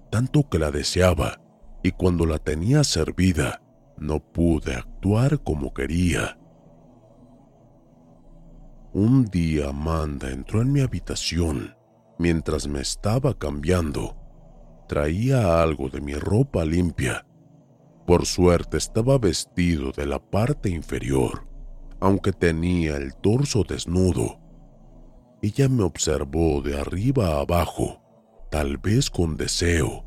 Tanto 0.10 0.48
que 0.48 0.58
la 0.58 0.72
deseaba 0.72 1.42
y 1.84 1.92
cuando 1.92 2.26
la 2.26 2.38
tenía 2.38 2.86
servida, 2.86 3.62
no 3.98 4.22
pude 4.22 4.76
actuar 4.76 5.44
como 5.44 5.74
quería. 5.74 6.38
Un 8.94 9.24
día 9.24 9.70
Amanda 9.70 10.30
entró 10.32 10.62
en 10.62 10.74
mi 10.74 10.82
habitación 10.82 11.78
mientras 12.20 12.68
me 12.68 12.82
estaba 12.82 13.34
cambiando. 13.34 14.18
Traía 14.90 15.62
algo 15.62 15.88
de 15.88 16.02
mi 16.02 16.14
ropa 16.16 16.66
limpia. 16.66 17.26
Por 18.06 18.26
suerte 18.26 18.76
estaba 18.76 19.18
vestido 19.18 19.94
de 19.94 20.06
la 20.06 20.20
parte 20.20 20.70
inferior, 20.70 21.48
aunque 22.02 22.34
tenía 22.34 22.98
el 22.98 23.16
torso 23.16 23.64
desnudo. 23.64 24.42
Ella 25.42 25.70
me 25.70 25.84
observó 25.84 26.62
de 26.62 26.78
arriba 26.78 27.38
a 27.38 27.42
abajo, 27.42 28.02
tal 28.52 28.78
vez 28.78 29.10
con 29.10 29.38
deseo. 29.38 30.04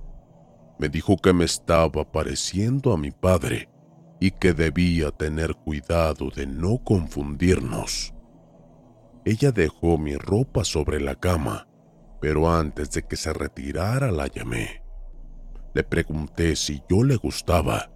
Me 0.79 0.91
dijo 0.91 1.17
que 1.17 1.33
me 1.33 1.47
estaba 1.47 2.13
pareciendo 2.13 2.93
a 2.93 2.99
mi 2.99 3.13
padre 3.13 3.71
y 4.21 4.31
que 4.31 4.53
debía 4.53 5.11
tener 5.11 5.55
cuidado 5.55 6.29
de 6.29 6.47
no 6.47 6.85
confundirnos. 6.85 8.14
Ella 9.25 9.53
dejó 9.53 9.97
mi 9.97 10.17
ropa 10.17 10.65
sobre 10.65 11.01
la 11.01 11.15
cama, 11.15 11.67
pero 12.21 12.51
antes 12.51 12.91
de 12.91 13.03
que 13.03 13.17
se 13.17 13.33
retirara 13.33 14.11
la 14.11 14.27
llamé. 14.27 14.83
Le 15.75 15.83
pregunté 15.83 16.57
si 16.57 16.83
yo 16.89 17.03
le 17.03 17.17
gustaba. 17.17 17.91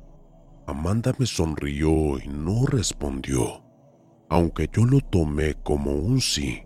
Amanda 0.67 1.15
me 1.19 1.27
sonrió 1.27 2.19
y 2.19 2.29
no 2.29 2.67
respondió. 2.67 3.65
Aunque 4.31 4.69
yo 4.73 4.85
lo 4.85 5.01
tomé 5.01 5.55
como 5.55 5.93
un 5.93 6.21
sí, 6.21 6.63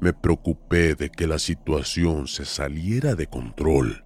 me 0.00 0.12
preocupé 0.12 0.94
de 0.94 1.10
que 1.10 1.26
la 1.26 1.38
situación 1.38 2.26
se 2.26 2.44
saliera 2.44 3.14
de 3.14 3.26
control. 3.26 4.04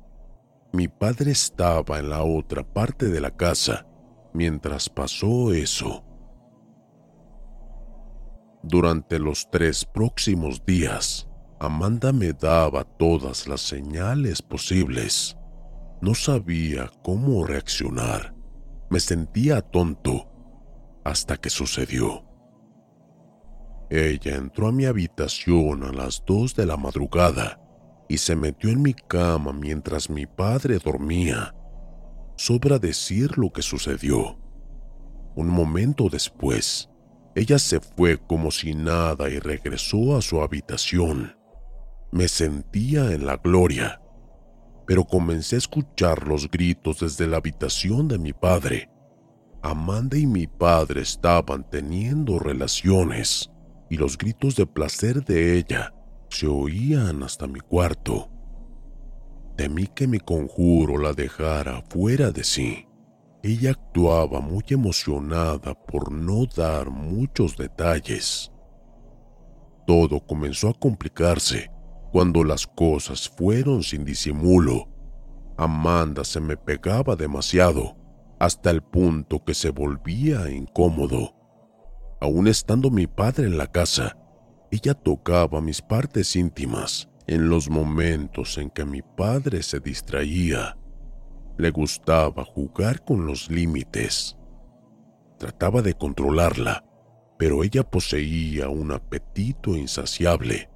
Mi 0.72 0.88
padre 0.88 1.32
estaba 1.32 1.98
en 1.98 2.10
la 2.10 2.22
otra 2.22 2.62
parte 2.62 3.08
de 3.08 3.20
la 3.20 3.30
casa 3.30 3.86
mientras 4.32 4.88
pasó 4.88 5.52
eso. 5.52 6.04
Durante 8.62 9.18
los 9.18 9.50
tres 9.50 9.84
próximos 9.84 10.64
días, 10.66 11.26
Amanda 11.58 12.12
me 12.12 12.32
daba 12.32 12.84
todas 12.84 13.48
las 13.48 13.62
señales 13.62 14.42
posibles. 14.42 15.36
No 16.02 16.14
sabía 16.14 16.90
cómo 17.02 17.44
reaccionar. 17.44 18.34
Me 18.90 19.00
sentía 19.00 19.60
tonto. 19.62 20.26
hasta 21.02 21.38
que 21.38 21.48
sucedió. 21.48 22.24
Ella 23.88 24.36
entró 24.36 24.68
a 24.68 24.72
mi 24.72 24.84
habitación 24.84 25.82
a 25.82 25.92
las 25.92 26.22
dos 26.26 26.54
de 26.54 26.66
la 26.66 26.76
madrugada 26.76 27.58
y 28.08 28.18
se 28.18 28.36
metió 28.36 28.70
en 28.70 28.82
mi 28.82 28.92
cama 28.92 29.52
mientras 29.52 30.10
mi 30.10 30.26
padre 30.26 30.78
dormía. 30.78 31.54
Sobra 32.36 32.78
decir 32.78 33.38
lo 33.38 33.50
que 33.50 33.62
sucedió. 33.62 34.38
Un 35.34 35.48
momento 35.48 36.08
después, 36.10 36.90
ella 37.34 37.58
se 37.58 37.80
fue 37.80 38.18
como 38.18 38.50
si 38.50 38.74
nada 38.74 39.28
y 39.28 39.38
regresó 39.38 40.16
a 40.16 40.22
su 40.22 40.40
habitación. 40.42 41.36
Me 42.10 42.26
sentía 42.26 43.12
en 43.12 43.24
la 43.24 43.36
gloria, 43.36 44.00
pero 44.86 45.04
comencé 45.04 45.54
a 45.54 45.58
escuchar 45.58 46.26
los 46.26 46.50
gritos 46.50 47.00
desde 47.00 47.28
la 47.28 47.36
habitación 47.36 48.08
de 48.08 48.18
mi 48.18 48.32
padre. 48.32 48.90
Amanda 49.62 50.18
y 50.18 50.26
mi 50.26 50.46
padre 50.46 51.02
estaban 51.02 51.68
teniendo 51.70 52.38
relaciones 52.38 53.50
y 53.88 53.96
los 53.96 54.18
gritos 54.18 54.56
de 54.56 54.66
placer 54.66 55.24
de 55.24 55.58
ella 55.58 55.94
se 56.30 56.46
oían 56.46 57.22
hasta 57.22 57.46
mi 57.46 57.60
cuarto. 57.60 58.30
Temí 59.56 59.86
que 59.86 60.06
mi 60.06 60.18
conjuro 60.18 60.96
la 60.98 61.12
dejara 61.12 61.82
fuera 61.90 62.30
de 62.30 62.42
sí. 62.42 62.86
Ella 63.42 63.70
actuaba 63.70 64.40
muy 64.40 64.64
emocionada 64.68 65.74
por 65.74 66.12
no 66.12 66.44
dar 66.44 66.90
muchos 66.90 67.56
detalles. 67.56 68.52
Todo 69.86 70.20
comenzó 70.20 70.68
a 70.68 70.74
complicarse 70.74 71.70
cuando 72.12 72.44
las 72.44 72.66
cosas 72.66 73.28
fueron 73.28 73.82
sin 73.82 74.04
disimulo. 74.04 74.88
Amanda 75.56 76.22
se 76.24 76.40
me 76.40 76.56
pegaba 76.56 77.16
demasiado 77.16 77.96
hasta 78.38 78.70
el 78.70 78.82
punto 78.82 79.44
que 79.44 79.54
se 79.54 79.70
volvía 79.70 80.50
incómodo. 80.50 81.34
Aún 82.20 82.46
estando 82.46 82.90
mi 82.90 83.06
padre 83.06 83.46
en 83.46 83.56
la 83.56 83.66
casa, 83.66 84.16
ella 84.70 84.94
tocaba 84.94 85.60
mis 85.60 85.80
partes 85.80 86.36
íntimas 86.36 87.08
en 87.26 87.48
los 87.48 87.70
momentos 87.70 88.58
en 88.58 88.70
que 88.70 88.84
mi 88.84 89.02
padre 89.02 89.62
se 89.62 89.80
distraía. 89.80 90.76
Le 91.58 91.70
gustaba 91.70 92.44
jugar 92.44 93.04
con 93.04 93.26
los 93.26 93.50
límites. 93.50 94.36
Trataba 95.38 95.82
de 95.82 95.94
controlarla, 95.94 96.84
pero 97.38 97.64
ella 97.64 97.82
poseía 97.82 98.68
un 98.68 98.92
apetito 98.92 99.76
insaciable. 99.76 100.70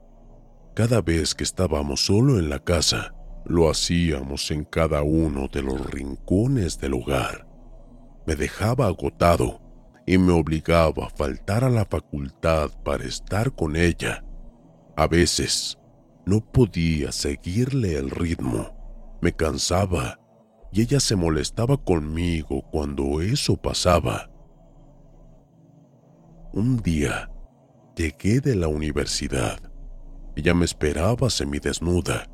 Cada 0.74 1.00
vez 1.02 1.34
que 1.34 1.44
estábamos 1.44 2.06
solo 2.06 2.38
en 2.38 2.50
la 2.50 2.58
casa, 2.58 3.14
lo 3.44 3.70
hacíamos 3.70 4.50
en 4.50 4.64
cada 4.64 5.02
uno 5.02 5.48
de 5.48 5.62
los 5.62 5.90
rincones 5.90 6.78
del 6.78 6.94
hogar. 6.94 7.46
Me 8.26 8.34
dejaba 8.34 8.86
agotado 8.86 9.60
y 10.06 10.18
me 10.18 10.32
obligaba 10.32 11.06
a 11.06 11.10
faltar 11.10 11.64
a 11.64 11.70
la 11.70 11.84
facultad 11.84 12.70
para 12.82 13.04
estar 13.04 13.54
con 13.54 13.76
ella. 13.76 14.24
A 14.96 15.06
veces 15.06 15.78
no 16.24 16.40
podía 16.40 17.12
seguirle 17.12 17.96
el 17.96 18.10
ritmo, 18.10 19.18
me 19.20 19.32
cansaba 19.32 20.18
y 20.74 20.82
ella 20.82 21.00
se 21.00 21.16
molestaba 21.16 21.76
conmigo 21.76 22.62
cuando 22.70 23.22
eso 23.22 23.56
pasaba. 23.56 24.28
Un 26.52 26.82
día 26.82 27.30
llegué 27.96 28.40
de 28.40 28.56
la 28.56 28.68
universidad. 28.68 29.58
Ella 30.36 30.52
me 30.52 30.64
esperaba 30.64 31.30
semidesnuda. 31.30 32.28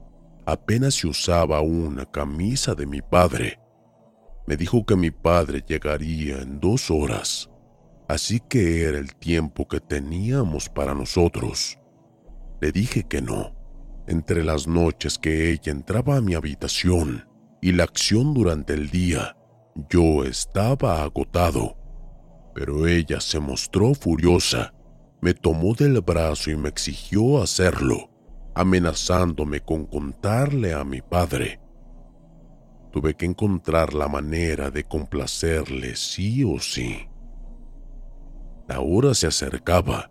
Apenas 0.46 0.94
se 0.94 1.06
usaba 1.06 1.60
una 1.60 2.06
camisa 2.06 2.74
de 2.74 2.86
mi 2.86 3.02
padre. 3.02 3.60
Me 4.46 4.56
dijo 4.56 4.84
que 4.84 4.96
mi 4.96 5.10
padre 5.10 5.62
llegaría 5.64 6.40
en 6.40 6.58
dos 6.58 6.90
horas 6.90 7.50
así 8.10 8.40
que 8.40 8.82
era 8.82 8.98
el 8.98 9.14
tiempo 9.14 9.68
que 9.68 9.78
teníamos 9.78 10.68
para 10.68 10.94
nosotros. 10.94 11.78
Le 12.60 12.72
dije 12.72 13.04
que 13.04 13.22
no. 13.22 13.54
Entre 14.08 14.42
las 14.42 14.66
noches 14.66 15.16
que 15.16 15.52
ella 15.52 15.70
entraba 15.70 16.16
a 16.16 16.20
mi 16.20 16.34
habitación 16.34 17.29
y 17.60 17.72
la 17.72 17.84
acción 17.84 18.34
durante 18.34 18.74
el 18.74 18.90
día, 18.90 19.36
yo 19.88 20.24
estaba 20.24 21.02
agotado. 21.02 21.76
Pero 22.54 22.86
ella 22.86 23.20
se 23.20 23.38
mostró 23.38 23.94
furiosa, 23.94 24.74
me 25.20 25.34
tomó 25.34 25.74
del 25.74 26.00
brazo 26.00 26.50
y 26.50 26.56
me 26.56 26.68
exigió 26.68 27.42
hacerlo, 27.42 28.10
amenazándome 28.54 29.60
con 29.60 29.86
contarle 29.86 30.72
a 30.72 30.84
mi 30.84 31.02
padre. 31.02 31.60
Tuve 32.92 33.14
que 33.14 33.26
encontrar 33.26 33.94
la 33.94 34.08
manera 34.08 34.70
de 34.70 34.84
complacerle 34.84 35.94
sí 35.94 36.42
o 36.42 36.58
sí. 36.58 37.06
La 38.68 38.80
hora 38.80 39.14
se 39.14 39.26
acercaba. 39.26 40.10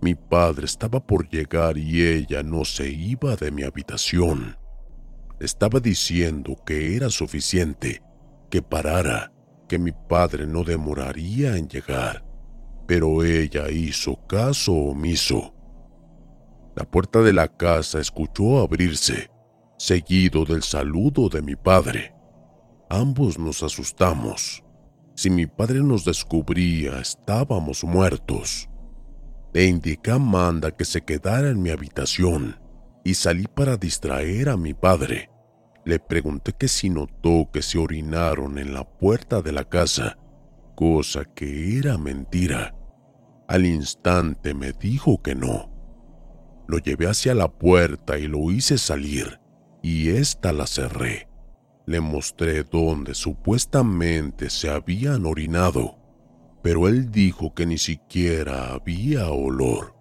Mi 0.00 0.14
padre 0.14 0.66
estaba 0.66 1.04
por 1.04 1.28
llegar 1.28 1.78
y 1.78 2.02
ella 2.02 2.42
no 2.42 2.64
se 2.64 2.88
iba 2.88 3.36
de 3.36 3.50
mi 3.50 3.62
habitación. 3.62 4.56
Estaba 5.42 5.80
diciendo 5.80 6.54
que 6.64 6.94
era 6.94 7.10
suficiente, 7.10 8.00
que 8.48 8.62
parara, 8.62 9.32
que 9.68 9.76
mi 9.76 9.90
padre 9.90 10.46
no 10.46 10.62
demoraría 10.62 11.56
en 11.56 11.66
llegar. 11.66 12.24
Pero 12.86 13.24
ella 13.24 13.68
hizo 13.68 14.24
caso 14.28 14.72
omiso. 14.72 15.52
La 16.76 16.84
puerta 16.84 17.22
de 17.22 17.32
la 17.32 17.48
casa 17.48 17.98
escuchó 17.98 18.60
abrirse, 18.60 19.32
seguido 19.78 20.44
del 20.44 20.62
saludo 20.62 21.28
de 21.28 21.42
mi 21.42 21.56
padre. 21.56 22.14
Ambos 22.88 23.36
nos 23.36 23.64
asustamos. 23.64 24.62
Si 25.16 25.28
mi 25.28 25.46
padre 25.46 25.82
nos 25.82 26.04
descubría, 26.04 27.00
estábamos 27.00 27.82
muertos. 27.82 28.68
Le 29.52 29.66
indiqué 29.66 30.12
a 30.12 30.14
Amanda 30.14 30.70
que 30.70 30.84
se 30.84 31.02
quedara 31.02 31.50
en 31.50 31.60
mi 31.60 31.70
habitación 31.70 32.60
y 33.02 33.14
salí 33.14 33.48
para 33.48 33.76
distraer 33.76 34.48
a 34.48 34.56
mi 34.56 34.72
padre. 34.72 35.31
Le 35.84 35.98
pregunté 35.98 36.52
que 36.52 36.68
si 36.68 36.90
notó 36.90 37.50
que 37.52 37.62
se 37.62 37.78
orinaron 37.78 38.58
en 38.58 38.72
la 38.72 38.84
puerta 38.84 39.42
de 39.42 39.52
la 39.52 39.64
casa, 39.64 40.16
cosa 40.76 41.24
que 41.24 41.78
era 41.78 41.98
mentira. 41.98 42.74
Al 43.48 43.66
instante 43.66 44.54
me 44.54 44.72
dijo 44.72 45.20
que 45.22 45.34
no. 45.34 45.70
Lo 46.68 46.78
llevé 46.78 47.08
hacia 47.08 47.34
la 47.34 47.48
puerta 47.48 48.18
y 48.18 48.28
lo 48.28 48.50
hice 48.52 48.78
salir, 48.78 49.40
y 49.82 50.10
ésta 50.10 50.52
la 50.52 50.66
cerré. 50.66 51.28
Le 51.84 52.00
mostré 52.00 52.62
dónde 52.62 53.14
supuestamente 53.14 54.50
se 54.50 54.70
habían 54.70 55.26
orinado, 55.26 55.98
pero 56.62 56.86
él 56.86 57.10
dijo 57.10 57.54
que 57.54 57.66
ni 57.66 57.76
siquiera 57.76 58.72
había 58.72 59.28
olor. 59.30 59.96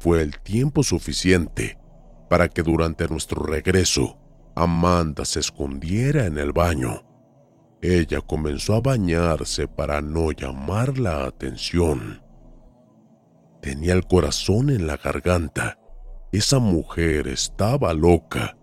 Fue 0.00 0.22
el 0.22 0.40
tiempo 0.40 0.82
suficiente 0.82 1.78
para 2.28 2.48
que 2.48 2.62
durante 2.62 3.06
nuestro 3.08 3.44
regreso 3.44 4.18
Amanda 4.62 5.24
se 5.24 5.40
escondiera 5.40 6.26
en 6.26 6.38
el 6.38 6.52
baño. 6.52 7.04
Ella 7.80 8.20
comenzó 8.20 8.74
a 8.74 8.80
bañarse 8.80 9.68
para 9.68 10.00
no 10.00 10.32
llamar 10.32 10.98
la 10.98 11.24
atención. 11.24 12.22
Tenía 13.62 13.94
el 13.94 14.06
corazón 14.06 14.70
en 14.70 14.86
la 14.86 14.96
garganta. 14.96 15.78
Esa 16.32 16.58
mujer 16.58 17.28
estaba 17.28 17.94
loca 17.94 18.58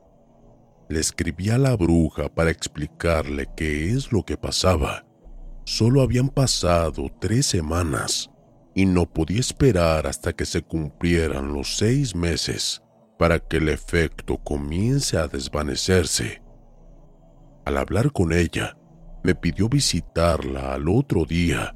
le 0.88 1.00
escribí 1.00 1.50
a 1.50 1.58
la 1.58 1.76
bruja 1.76 2.30
para 2.30 2.52
explicarle 2.52 3.48
qué 3.56 3.92
es 3.92 4.12
lo 4.12 4.24
que 4.24 4.38
pasaba. 4.38 5.06
Solo 5.66 6.02
habían 6.02 6.30
pasado 6.30 7.08
tres 7.20 7.48
semanas 7.48 8.30
y 8.76 8.86
no 8.86 9.12
podía 9.12 9.40
esperar 9.40 10.06
hasta 10.06 10.34
que 10.34 10.46
se 10.46 10.62
cumplieran 10.62 11.54
los 11.54 11.78
seis 11.78 12.16
meses 12.16 12.84
para 13.18 13.40
que 13.40 13.58
el 13.58 13.70
efecto 13.70 14.38
comience 14.38 15.18
a 15.18 15.28
desvanecerse. 15.28 16.42
Al 17.66 17.78
hablar 17.78 18.12
con 18.12 18.34
ella, 18.34 18.78
me 19.24 19.36
pidió 19.36 19.70
visitarla 19.70 20.74
al 20.74 20.88
otro 20.90 21.26
día. 21.26 21.76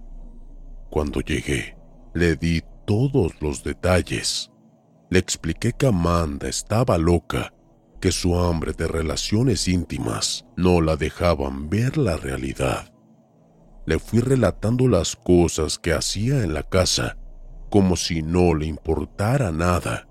Cuando 0.89 1.21
llegué, 1.21 1.77
le 2.13 2.35
di 2.35 2.61
todos 2.85 3.41
los 3.41 3.63
detalles. 3.63 4.51
Le 5.09 5.19
expliqué 5.19 5.73
que 5.73 5.87
Amanda 5.87 6.47
estaba 6.47 6.97
loca 6.97 7.53
que 7.99 8.11
su 8.11 8.39
hambre 8.39 8.73
de 8.73 8.87
relaciones 8.87 9.67
íntimas 9.67 10.45
no 10.55 10.81
la 10.81 10.95
dejaban 10.95 11.69
ver 11.69 11.97
la 11.97 12.17
realidad. 12.17 12.93
Le 13.85 13.99
fui 13.99 14.19
relatando 14.19 14.87
las 14.87 15.15
cosas 15.15 15.79
que 15.79 15.93
hacía 15.93 16.43
en 16.43 16.53
la 16.53 16.63
casa, 16.63 17.17
como 17.69 17.95
si 17.95 18.21
no 18.21 18.53
le 18.53 18.67
importara 18.67 19.51
nada. 19.51 20.08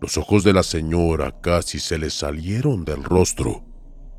Los 0.00 0.16
ojos 0.16 0.44
de 0.44 0.52
la 0.52 0.62
señora 0.62 1.40
casi 1.40 1.78
se 1.78 1.98
le 1.98 2.10
salieron 2.10 2.84
del 2.84 3.02
rostro. 3.04 3.64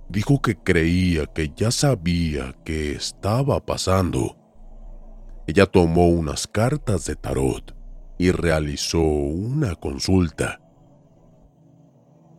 Dijo 0.09 0.41
que 0.41 0.55
creía 0.55 1.25
que 1.25 1.51
ya 1.55 1.71
sabía 1.71 2.55
qué 2.65 2.93
estaba 2.93 3.65
pasando. 3.65 4.37
Ella 5.47 5.65
tomó 5.65 6.07
unas 6.07 6.47
cartas 6.47 7.05
de 7.05 7.15
tarot 7.15 7.75
y 8.17 8.31
realizó 8.31 8.99
una 8.99 9.75
consulta 9.75 10.59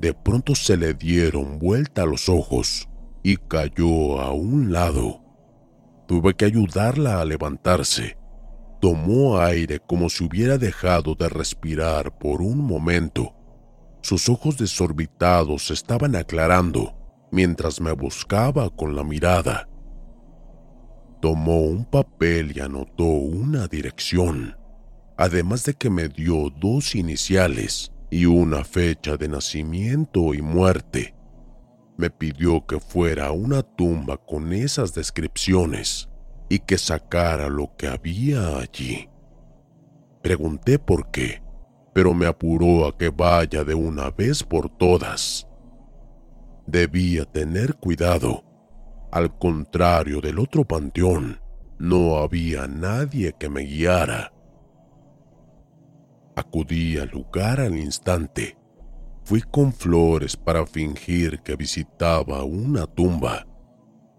de 0.01 0.15
pronto 0.15 0.55
se 0.55 0.79
le 0.79 0.95
dieron 0.95 1.59
vuelta 1.59 2.07
los 2.07 2.31
ojos 2.31 2.89
y 3.23 3.37
cayó 3.37 4.19
a 4.19 4.33
un 4.33 4.73
lado. 4.73 5.21
Tuve 6.09 6.33
que 6.35 6.47
ayudarla 6.47 7.21
a 7.21 7.25
levantarse 7.27 8.17
Tomó 8.81 9.39
aire 9.39 9.79
como 9.79 10.09
si 10.09 10.25
hubiera 10.25 10.57
dejado 10.57 11.15
de 11.15 11.29
respirar 11.29 12.17
por 12.17 12.41
un 12.41 12.59
momento. 12.59 13.35
Sus 14.01 14.31
ojos 14.31 14.57
desorbitados 14.57 15.71
estaban 15.71 16.17
aclarando 16.17 16.95
mientras 17.31 17.79
me 17.79 17.93
buscaba 17.93 18.71
con 18.71 18.97
la 18.97 19.05
mirada. 19.05 19.69
Tomó 21.21 21.61
un 21.61 21.85
papel 21.85 22.57
y 22.57 22.61
anotó 22.61 23.05
una 23.05 23.67
dirección, 23.67 24.57
además 25.19 25.65
de 25.65 25.75
que 25.75 25.91
me 25.91 26.09
dio 26.09 26.49
dos 26.49 26.95
iniciales 26.95 27.93
y 28.11 28.25
una 28.25 28.65
fecha 28.65 29.19
de 29.19 29.29
nacimiento 29.29 30.33
y 30.33 30.41
muerte. 30.41 31.15
Me 31.99 32.09
pidió 32.09 32.67
que 32.67 32.81
fuera 32.81 33.27
a 33.27 33.33
una 33.33 33.63
tumba 33.63 34.17
con 34.17 34.55
esas 34.55 34.95
descripciones 34.95 36.10
y 36.51 36.59
que 36.59 36.77
sacara 36.77 37.49
lo 37.49 37.75
que 37.77 37.87
había 37.87 38.59
allí. 38.59 39.09
Pregunté 40.21 40.81
por 40.81 41.11
qué, 41.13 41.43
pero 41.95 42.13
me 42.13 42.27
apuró 42.27 42.87
a 42.87 42.99
que 42.99 43.09
vaya 43.09 43.63
de 43.63 43.73
una 43.73 44.11
vez 44.11 44.43
por 44.43 44.69
todas. 44.69 45.47
Debía 46.67 47.25
tener 47.25 47.77
cuidado. 47.77 48.45
Al 49.13 49.39
contrario 49.39 50.21
del 50.21 50.41
otro 50.41 50.65
panteón, 50.65 51.41
no 51.79 52.17
había 52.17 52.67
nadie 52.67 53.33
que 53.39 53.49
me 53.49 53.63
guiara. 53.63 54.33
Acudí 56.35 56.99
al 56.99 57.11
lugar 57.11 57.61
al 57.61 57.79
instante. 57.79 58.59
Fui 59.23 59.41
con 59.41 59.73
flores 59.73 60.37
para 60.37 60.67
fingir 60.67 61.41
que 61.43 61.55
visitaba 61.55 62.43
una 62.43 62.87
tumba 62.87 63.47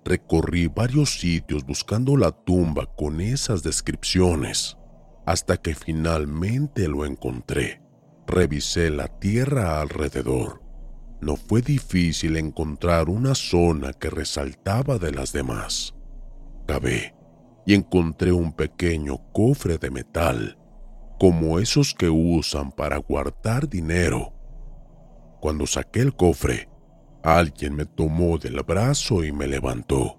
Recorrí 0.04 0.68
varios 0.68 1.20
sitios 1.20 1.64
buscando 1.64 2.18
la 2.18 2.32
tumba 2.32 2.88
con 2.96 3.22
esas 3.22 3.62
descripciones, 3.62 4.78
hasta 5.26 5.58
que 5.58 5.76
finalmente 5.76 6.88
lo 6.88 7.06
encontré. 7.06 7.82
Revisé 8.26 8.90
la 8.90 9.08
tierra 9.08 9.80
alrededor. 9.80 10.62
No 11.22 11.36
fue 11.36 11.62
difícil 11.62 12.38
encontrar 12.38 13.10
una 13.10 13.36
zona 13.36 13.94
que 13.94 14.10
resaltaba 14.10 14.98
de 14.98 15.12
las 15.12 15.34
demás. 15.34 15.94
Cavé 16.66 17.14
y 17.66 17.76
encontré 17.76 18.32
un 18.32 18.54
pequeño 18.54 19.20
cofre 19.32 19.78
de 19.78 19.92
metal, 19.92 20.58
como 21.20 21.60
esos 21.60 21.94
que 21.94 22.10
usan 22.10 22.72
para 22.72 22.98
guardar 22.98 23.70
dinero. 23.70 24.34
Cuando 25.40 25.68
saqué 25.68 26.00
el 26.00 26.16
cofre, 26.16 26.71
Alguien 27.24 27.76
me 27.76 27.86
tomó 27.86 28.40
del 28.40 28.62
brazo 28.64 29.24
y 29.24 29.32
me 29.32 29.48
levantó. 29.48 30.18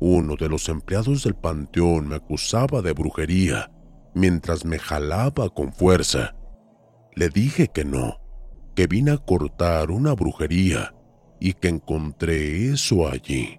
Uno 0.00 0.36
de 0.36 0.48
los 0.48 0.68
empleados 0.68 1.24
del 1.24 1.34
panteón 1.34 2.08
me 2.08 2.16
acusaba 2.16 2.82
de 2.82 2.92
brujería 2.92 3.72
mientras 4.14 4.64
me 4.64 4.78
jalaba 4.78 5.48
con 5.50 5.72
fuerza. 5.72 6.36
Le 7.14 7.30
dije 7.30 7.68
que 7.68 7.84
no, 7.84 8.20
que 8.76 8.86
vine 8.86 9.10
a 9.10 9.18
cortar 9.18 9.90
una 9.90 10.14
brujería 10.14 10.94
y 11.40 11.54
que 11.54 11.68
encontré 11.68 12.70
eso 12.70 13.08
allí. 13.08 13.58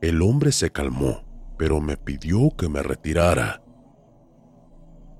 El 0.00 0.22
hombre 0.22 0.50
se 0.50 0.70
calmó, 0.70 1.24
pero 1.58 1.80
me 1.82 1.98
pidió 1.98 2.56
que 2.56 2.70
me 2.70 2.82
retirara. 2.82 3.62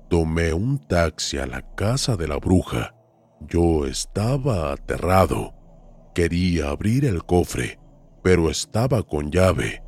Tomé 0.09 0.53
un 0.53 0.79
taxi 0.79 1.37
a 1.37 1.45
la 1.45 1.61
casa 1.75 2.17
de 2.17 2.27
la 2.27 2.37
bruja. 2.37 2.95
Yo 3.41 3.85
estaba 3.85 4.71
aterrado 4.71 5.53
Quería 6.13 6.69
abrir 6.69 7.05
el 7.05 7.23
cofre, 7.23 7.79
pero 8.21 8.51
estaba 8.51 9.01
con 9.01 9.31
llave. 9.31 9.81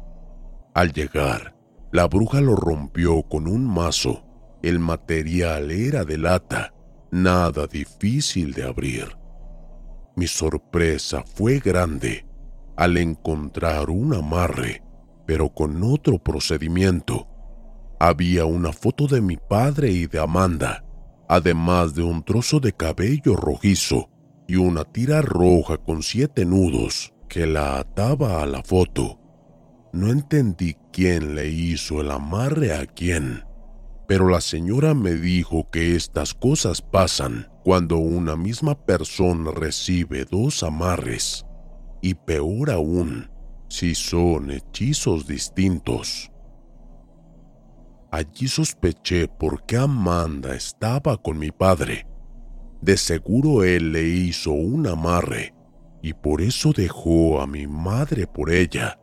Al 0.73 0.91
llegar, 0.91 1.55
la 1.91 2.07
bruja 2.07 2.41
lo 2.41 2.55
rompió 2.55 3.21
con 3.21 3.47
un 3.47 3.63
mazo. 3.63 4.23
El 4.63 4.79
material 4.79 5.69
era 5.69 6.03
de 6.03 6.17
lata, 6.17 6.73
nada 7.11 7.67
difícil 7.67 8.53
de 8.53 8.63
abrir. 8.63 9.15
Mi 10.15 10.25
sorpresa 10.25 11.23
fue 11.35 11.59
grande 11.59 12.25
al 12.75 12.97
encontrar 12.97 13.91
un 13.91 14.15
amarre, 14.15 14.81
pero 15.27 15.49
con 15.49 15.83
otro 15.83 16.17
procedimiento. 16.17 17.27
Había 17.99 18.45
una 18.45 18.73
foto 18.73 19.05
de 19.05 19.21
mi 19.21 19.37
padre 19.37 19.91
y 19.91 20.07
de 20.07 20.19
Amanda, 20.19 20.83
además 21.29 21.93
de 21.93 22.01
un 22.01 22.23
trozo 22.23 22.59
de 22.59 22.73
cabello 22.73 23.35
rojizo 23.35 24.09
y 24.47 24.55
una 24.57 24.83
tira 24.83 25.21
roja 25.21 25.77
con 25.77 26.03
siete 26.03 26.45
nudos 26.45 27.13
que 27.27 27.45
la 27.45 27.79
ataba 27.79 28.41
a 28.41 28.45
la 28.45 28.63
foto. 28.63 29.19
No 29.91 30.11
entendí 30.11 30.75
quién 30.91 31.35
le 31.35 31.49
hizo 31.49 32.01
el 32.01 32.11
amarre 32.11 32.73
a 32.73 32.85
quién, 32.85 33.43
pero 34.07 34.29
la 34.29 34.41
señora 34.41 34.93
me 34.93 35.13
dijo 35.13 35.69
que 35.71 35.95
estas 35.95 36.33
cosas 36.33 36.81
pasan 36.81 37.49
cuando 37.63 37.97
una 37.97 38.35
misma 38.35 38.75
persona 38.75 39.51
recibe 39.51 40.25
dos 40.25 40.63
amarres, 40.63 41.45
y 42.01 42.13
peor 42.13 42.69
aún, 42.69 43.31
si 43.67 43.95
son 43.95 44.51
hechizos 44.51 45.25
distintos. 45.25 46.31
Allí 48.11 48.47
sospeché 48.47 49.27
por 49.27 49.65
qué 49.65 49.77
Amanda 49.77 50.55
estaba 50.55 51.17
con 51.17 51.39
mi 51.39 51.51
padre 51.51 52.05
de 52.81 52.97
seguro 52.97 53.63
él 53.63 53.91
le 53.91 54.03
hizo 54.03 54.51
un 54.51 54.87
amarre 54.87 55.53
y 56.01 56.13
por 56.13 56.41
eso 56.41 56.71
dejó 56.71 57.41
a 57.41 57.47
mi 57.47 57.65
madre 57.65 58.27
por 58.27 58.51
ella. 58.51 58.99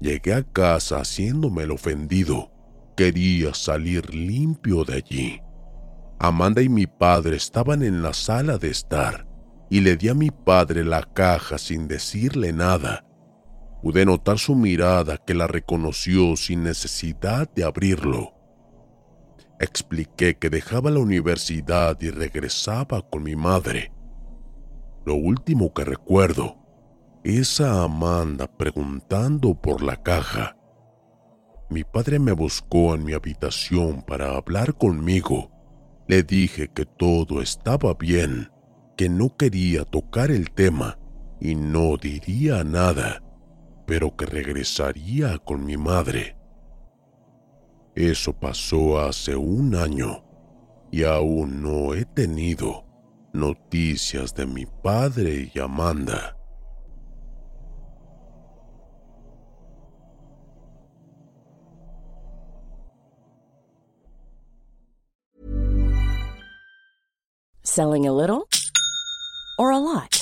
Llegué 0.00 0.34
a 0.34 0.42
casa 0.42 0.98
haciéndome 1.00 1.62
el 1.62 1.70
ofendido. 1.70 2.50
Quería 2.96 3.54
salir 3.54 4.14
limpio 4.14 4.84
de 4.84 4.94
allí. 4.96 5.40
Amanda 6.18 6.60
y 6.60 6.68
mi 6.68 6.86
padre 6.86 7.36
estaban 7.36 7.82
en 7.82 8.02
la 8.02 8.12
sala 8.12 8.58
de 8.58 8.68
estar 8.68 9.26
y 9.70 9.80
le 9.80 9.96
di 9.96 10.08
a 10.08 10.14
mi 10.14 10.30
padre 10.30 10.84
la 10.84 11.02
caja 11.02 11.56
sin 11.56 11.88
decirle 11.88 12.52
nada. 12.52 13.06
Pude 13.82 14.04
notar 14.04 14.38
su 14.38 14.54
mirada 14.54 15.16
que 15.16 15.34
la 15.34 15.46
reconoció 15.46 16.36
sin 16.36 16.62
necesidad 16.64 17.48
de 17.54 17.64
abrirlo. 17.64 18.34
Expliqué 19.62 20.34
que 20.34 20.50
dejaba 20.50 20.90
la 20.90 20.98
universidad 20.98 21.96
y 22.00 22.10
regresaba 22.10 23.00
con 23.00 23.22
mi 23.22 23.36
madre. 23.36 23.92
Lo 25.06 25.14
último 25.14 25.72
que 25.72 25.84
recuerdo 25.84 26.56
es 27.22 27.60
a 27.60 27.84
Amanda 27.84 28.48
preguntando 28.48 29.54
por 29.54 29.84
la 29.84 30.02
caja. 30.02 30.56
Mi 31.70 31.84
padre 31.84 32.18
me 32.18 32.32
buscó 32.32 32.96
en 32.96 33.04
mi 33.04 33.12
habitación 33.12 34.02
para 34.02 34.36
hablar 34.36 34.74
conmigo. 34.74 35.52
Le 36.08 36.24
dije 36.24 36.66
que 36.66 36.84
todo 36.84 37.40
estaba 37.40 37.94
bien, 37.94 38.50
que 38.96 39.08
no 39.08 39.36
quería 39.36 39.84
tocar 39.84 40.32
el 40.32 40.50
tema 40.50 40.98
y 41.40 41.54
no 41.54 41.96
diría 41.98 42.64
nada, 42.64 43.22
pero 43.86 44.16
que 44.16 44.26
regresaría 44.26 45.38
con 45.38 45.64
mi 45.64 45.76
madre. 45.76 46.41
Eso 47.94 48.32
pasó 48.32 48.98
hace 49.00 49.36
un 49.36 49.74
año 49.74 50.24
y 50.90 51.04
aún 51.04 51.62
no 51.62 51.94
he 51.94 52.04
tenido 52.04 52.84
noticias 53.32 54.34
de 54.34 54.46
mi 54.46 54.66
padre 54.66 55.50
y 55.54 55.58
Amanda. 55.58 56.36
Selling 67.62 68.06
a 68.06 68.12
little 68.12 68.48
or 69.58 69.70
a 69.70 69.78
lot? 69.78 70.21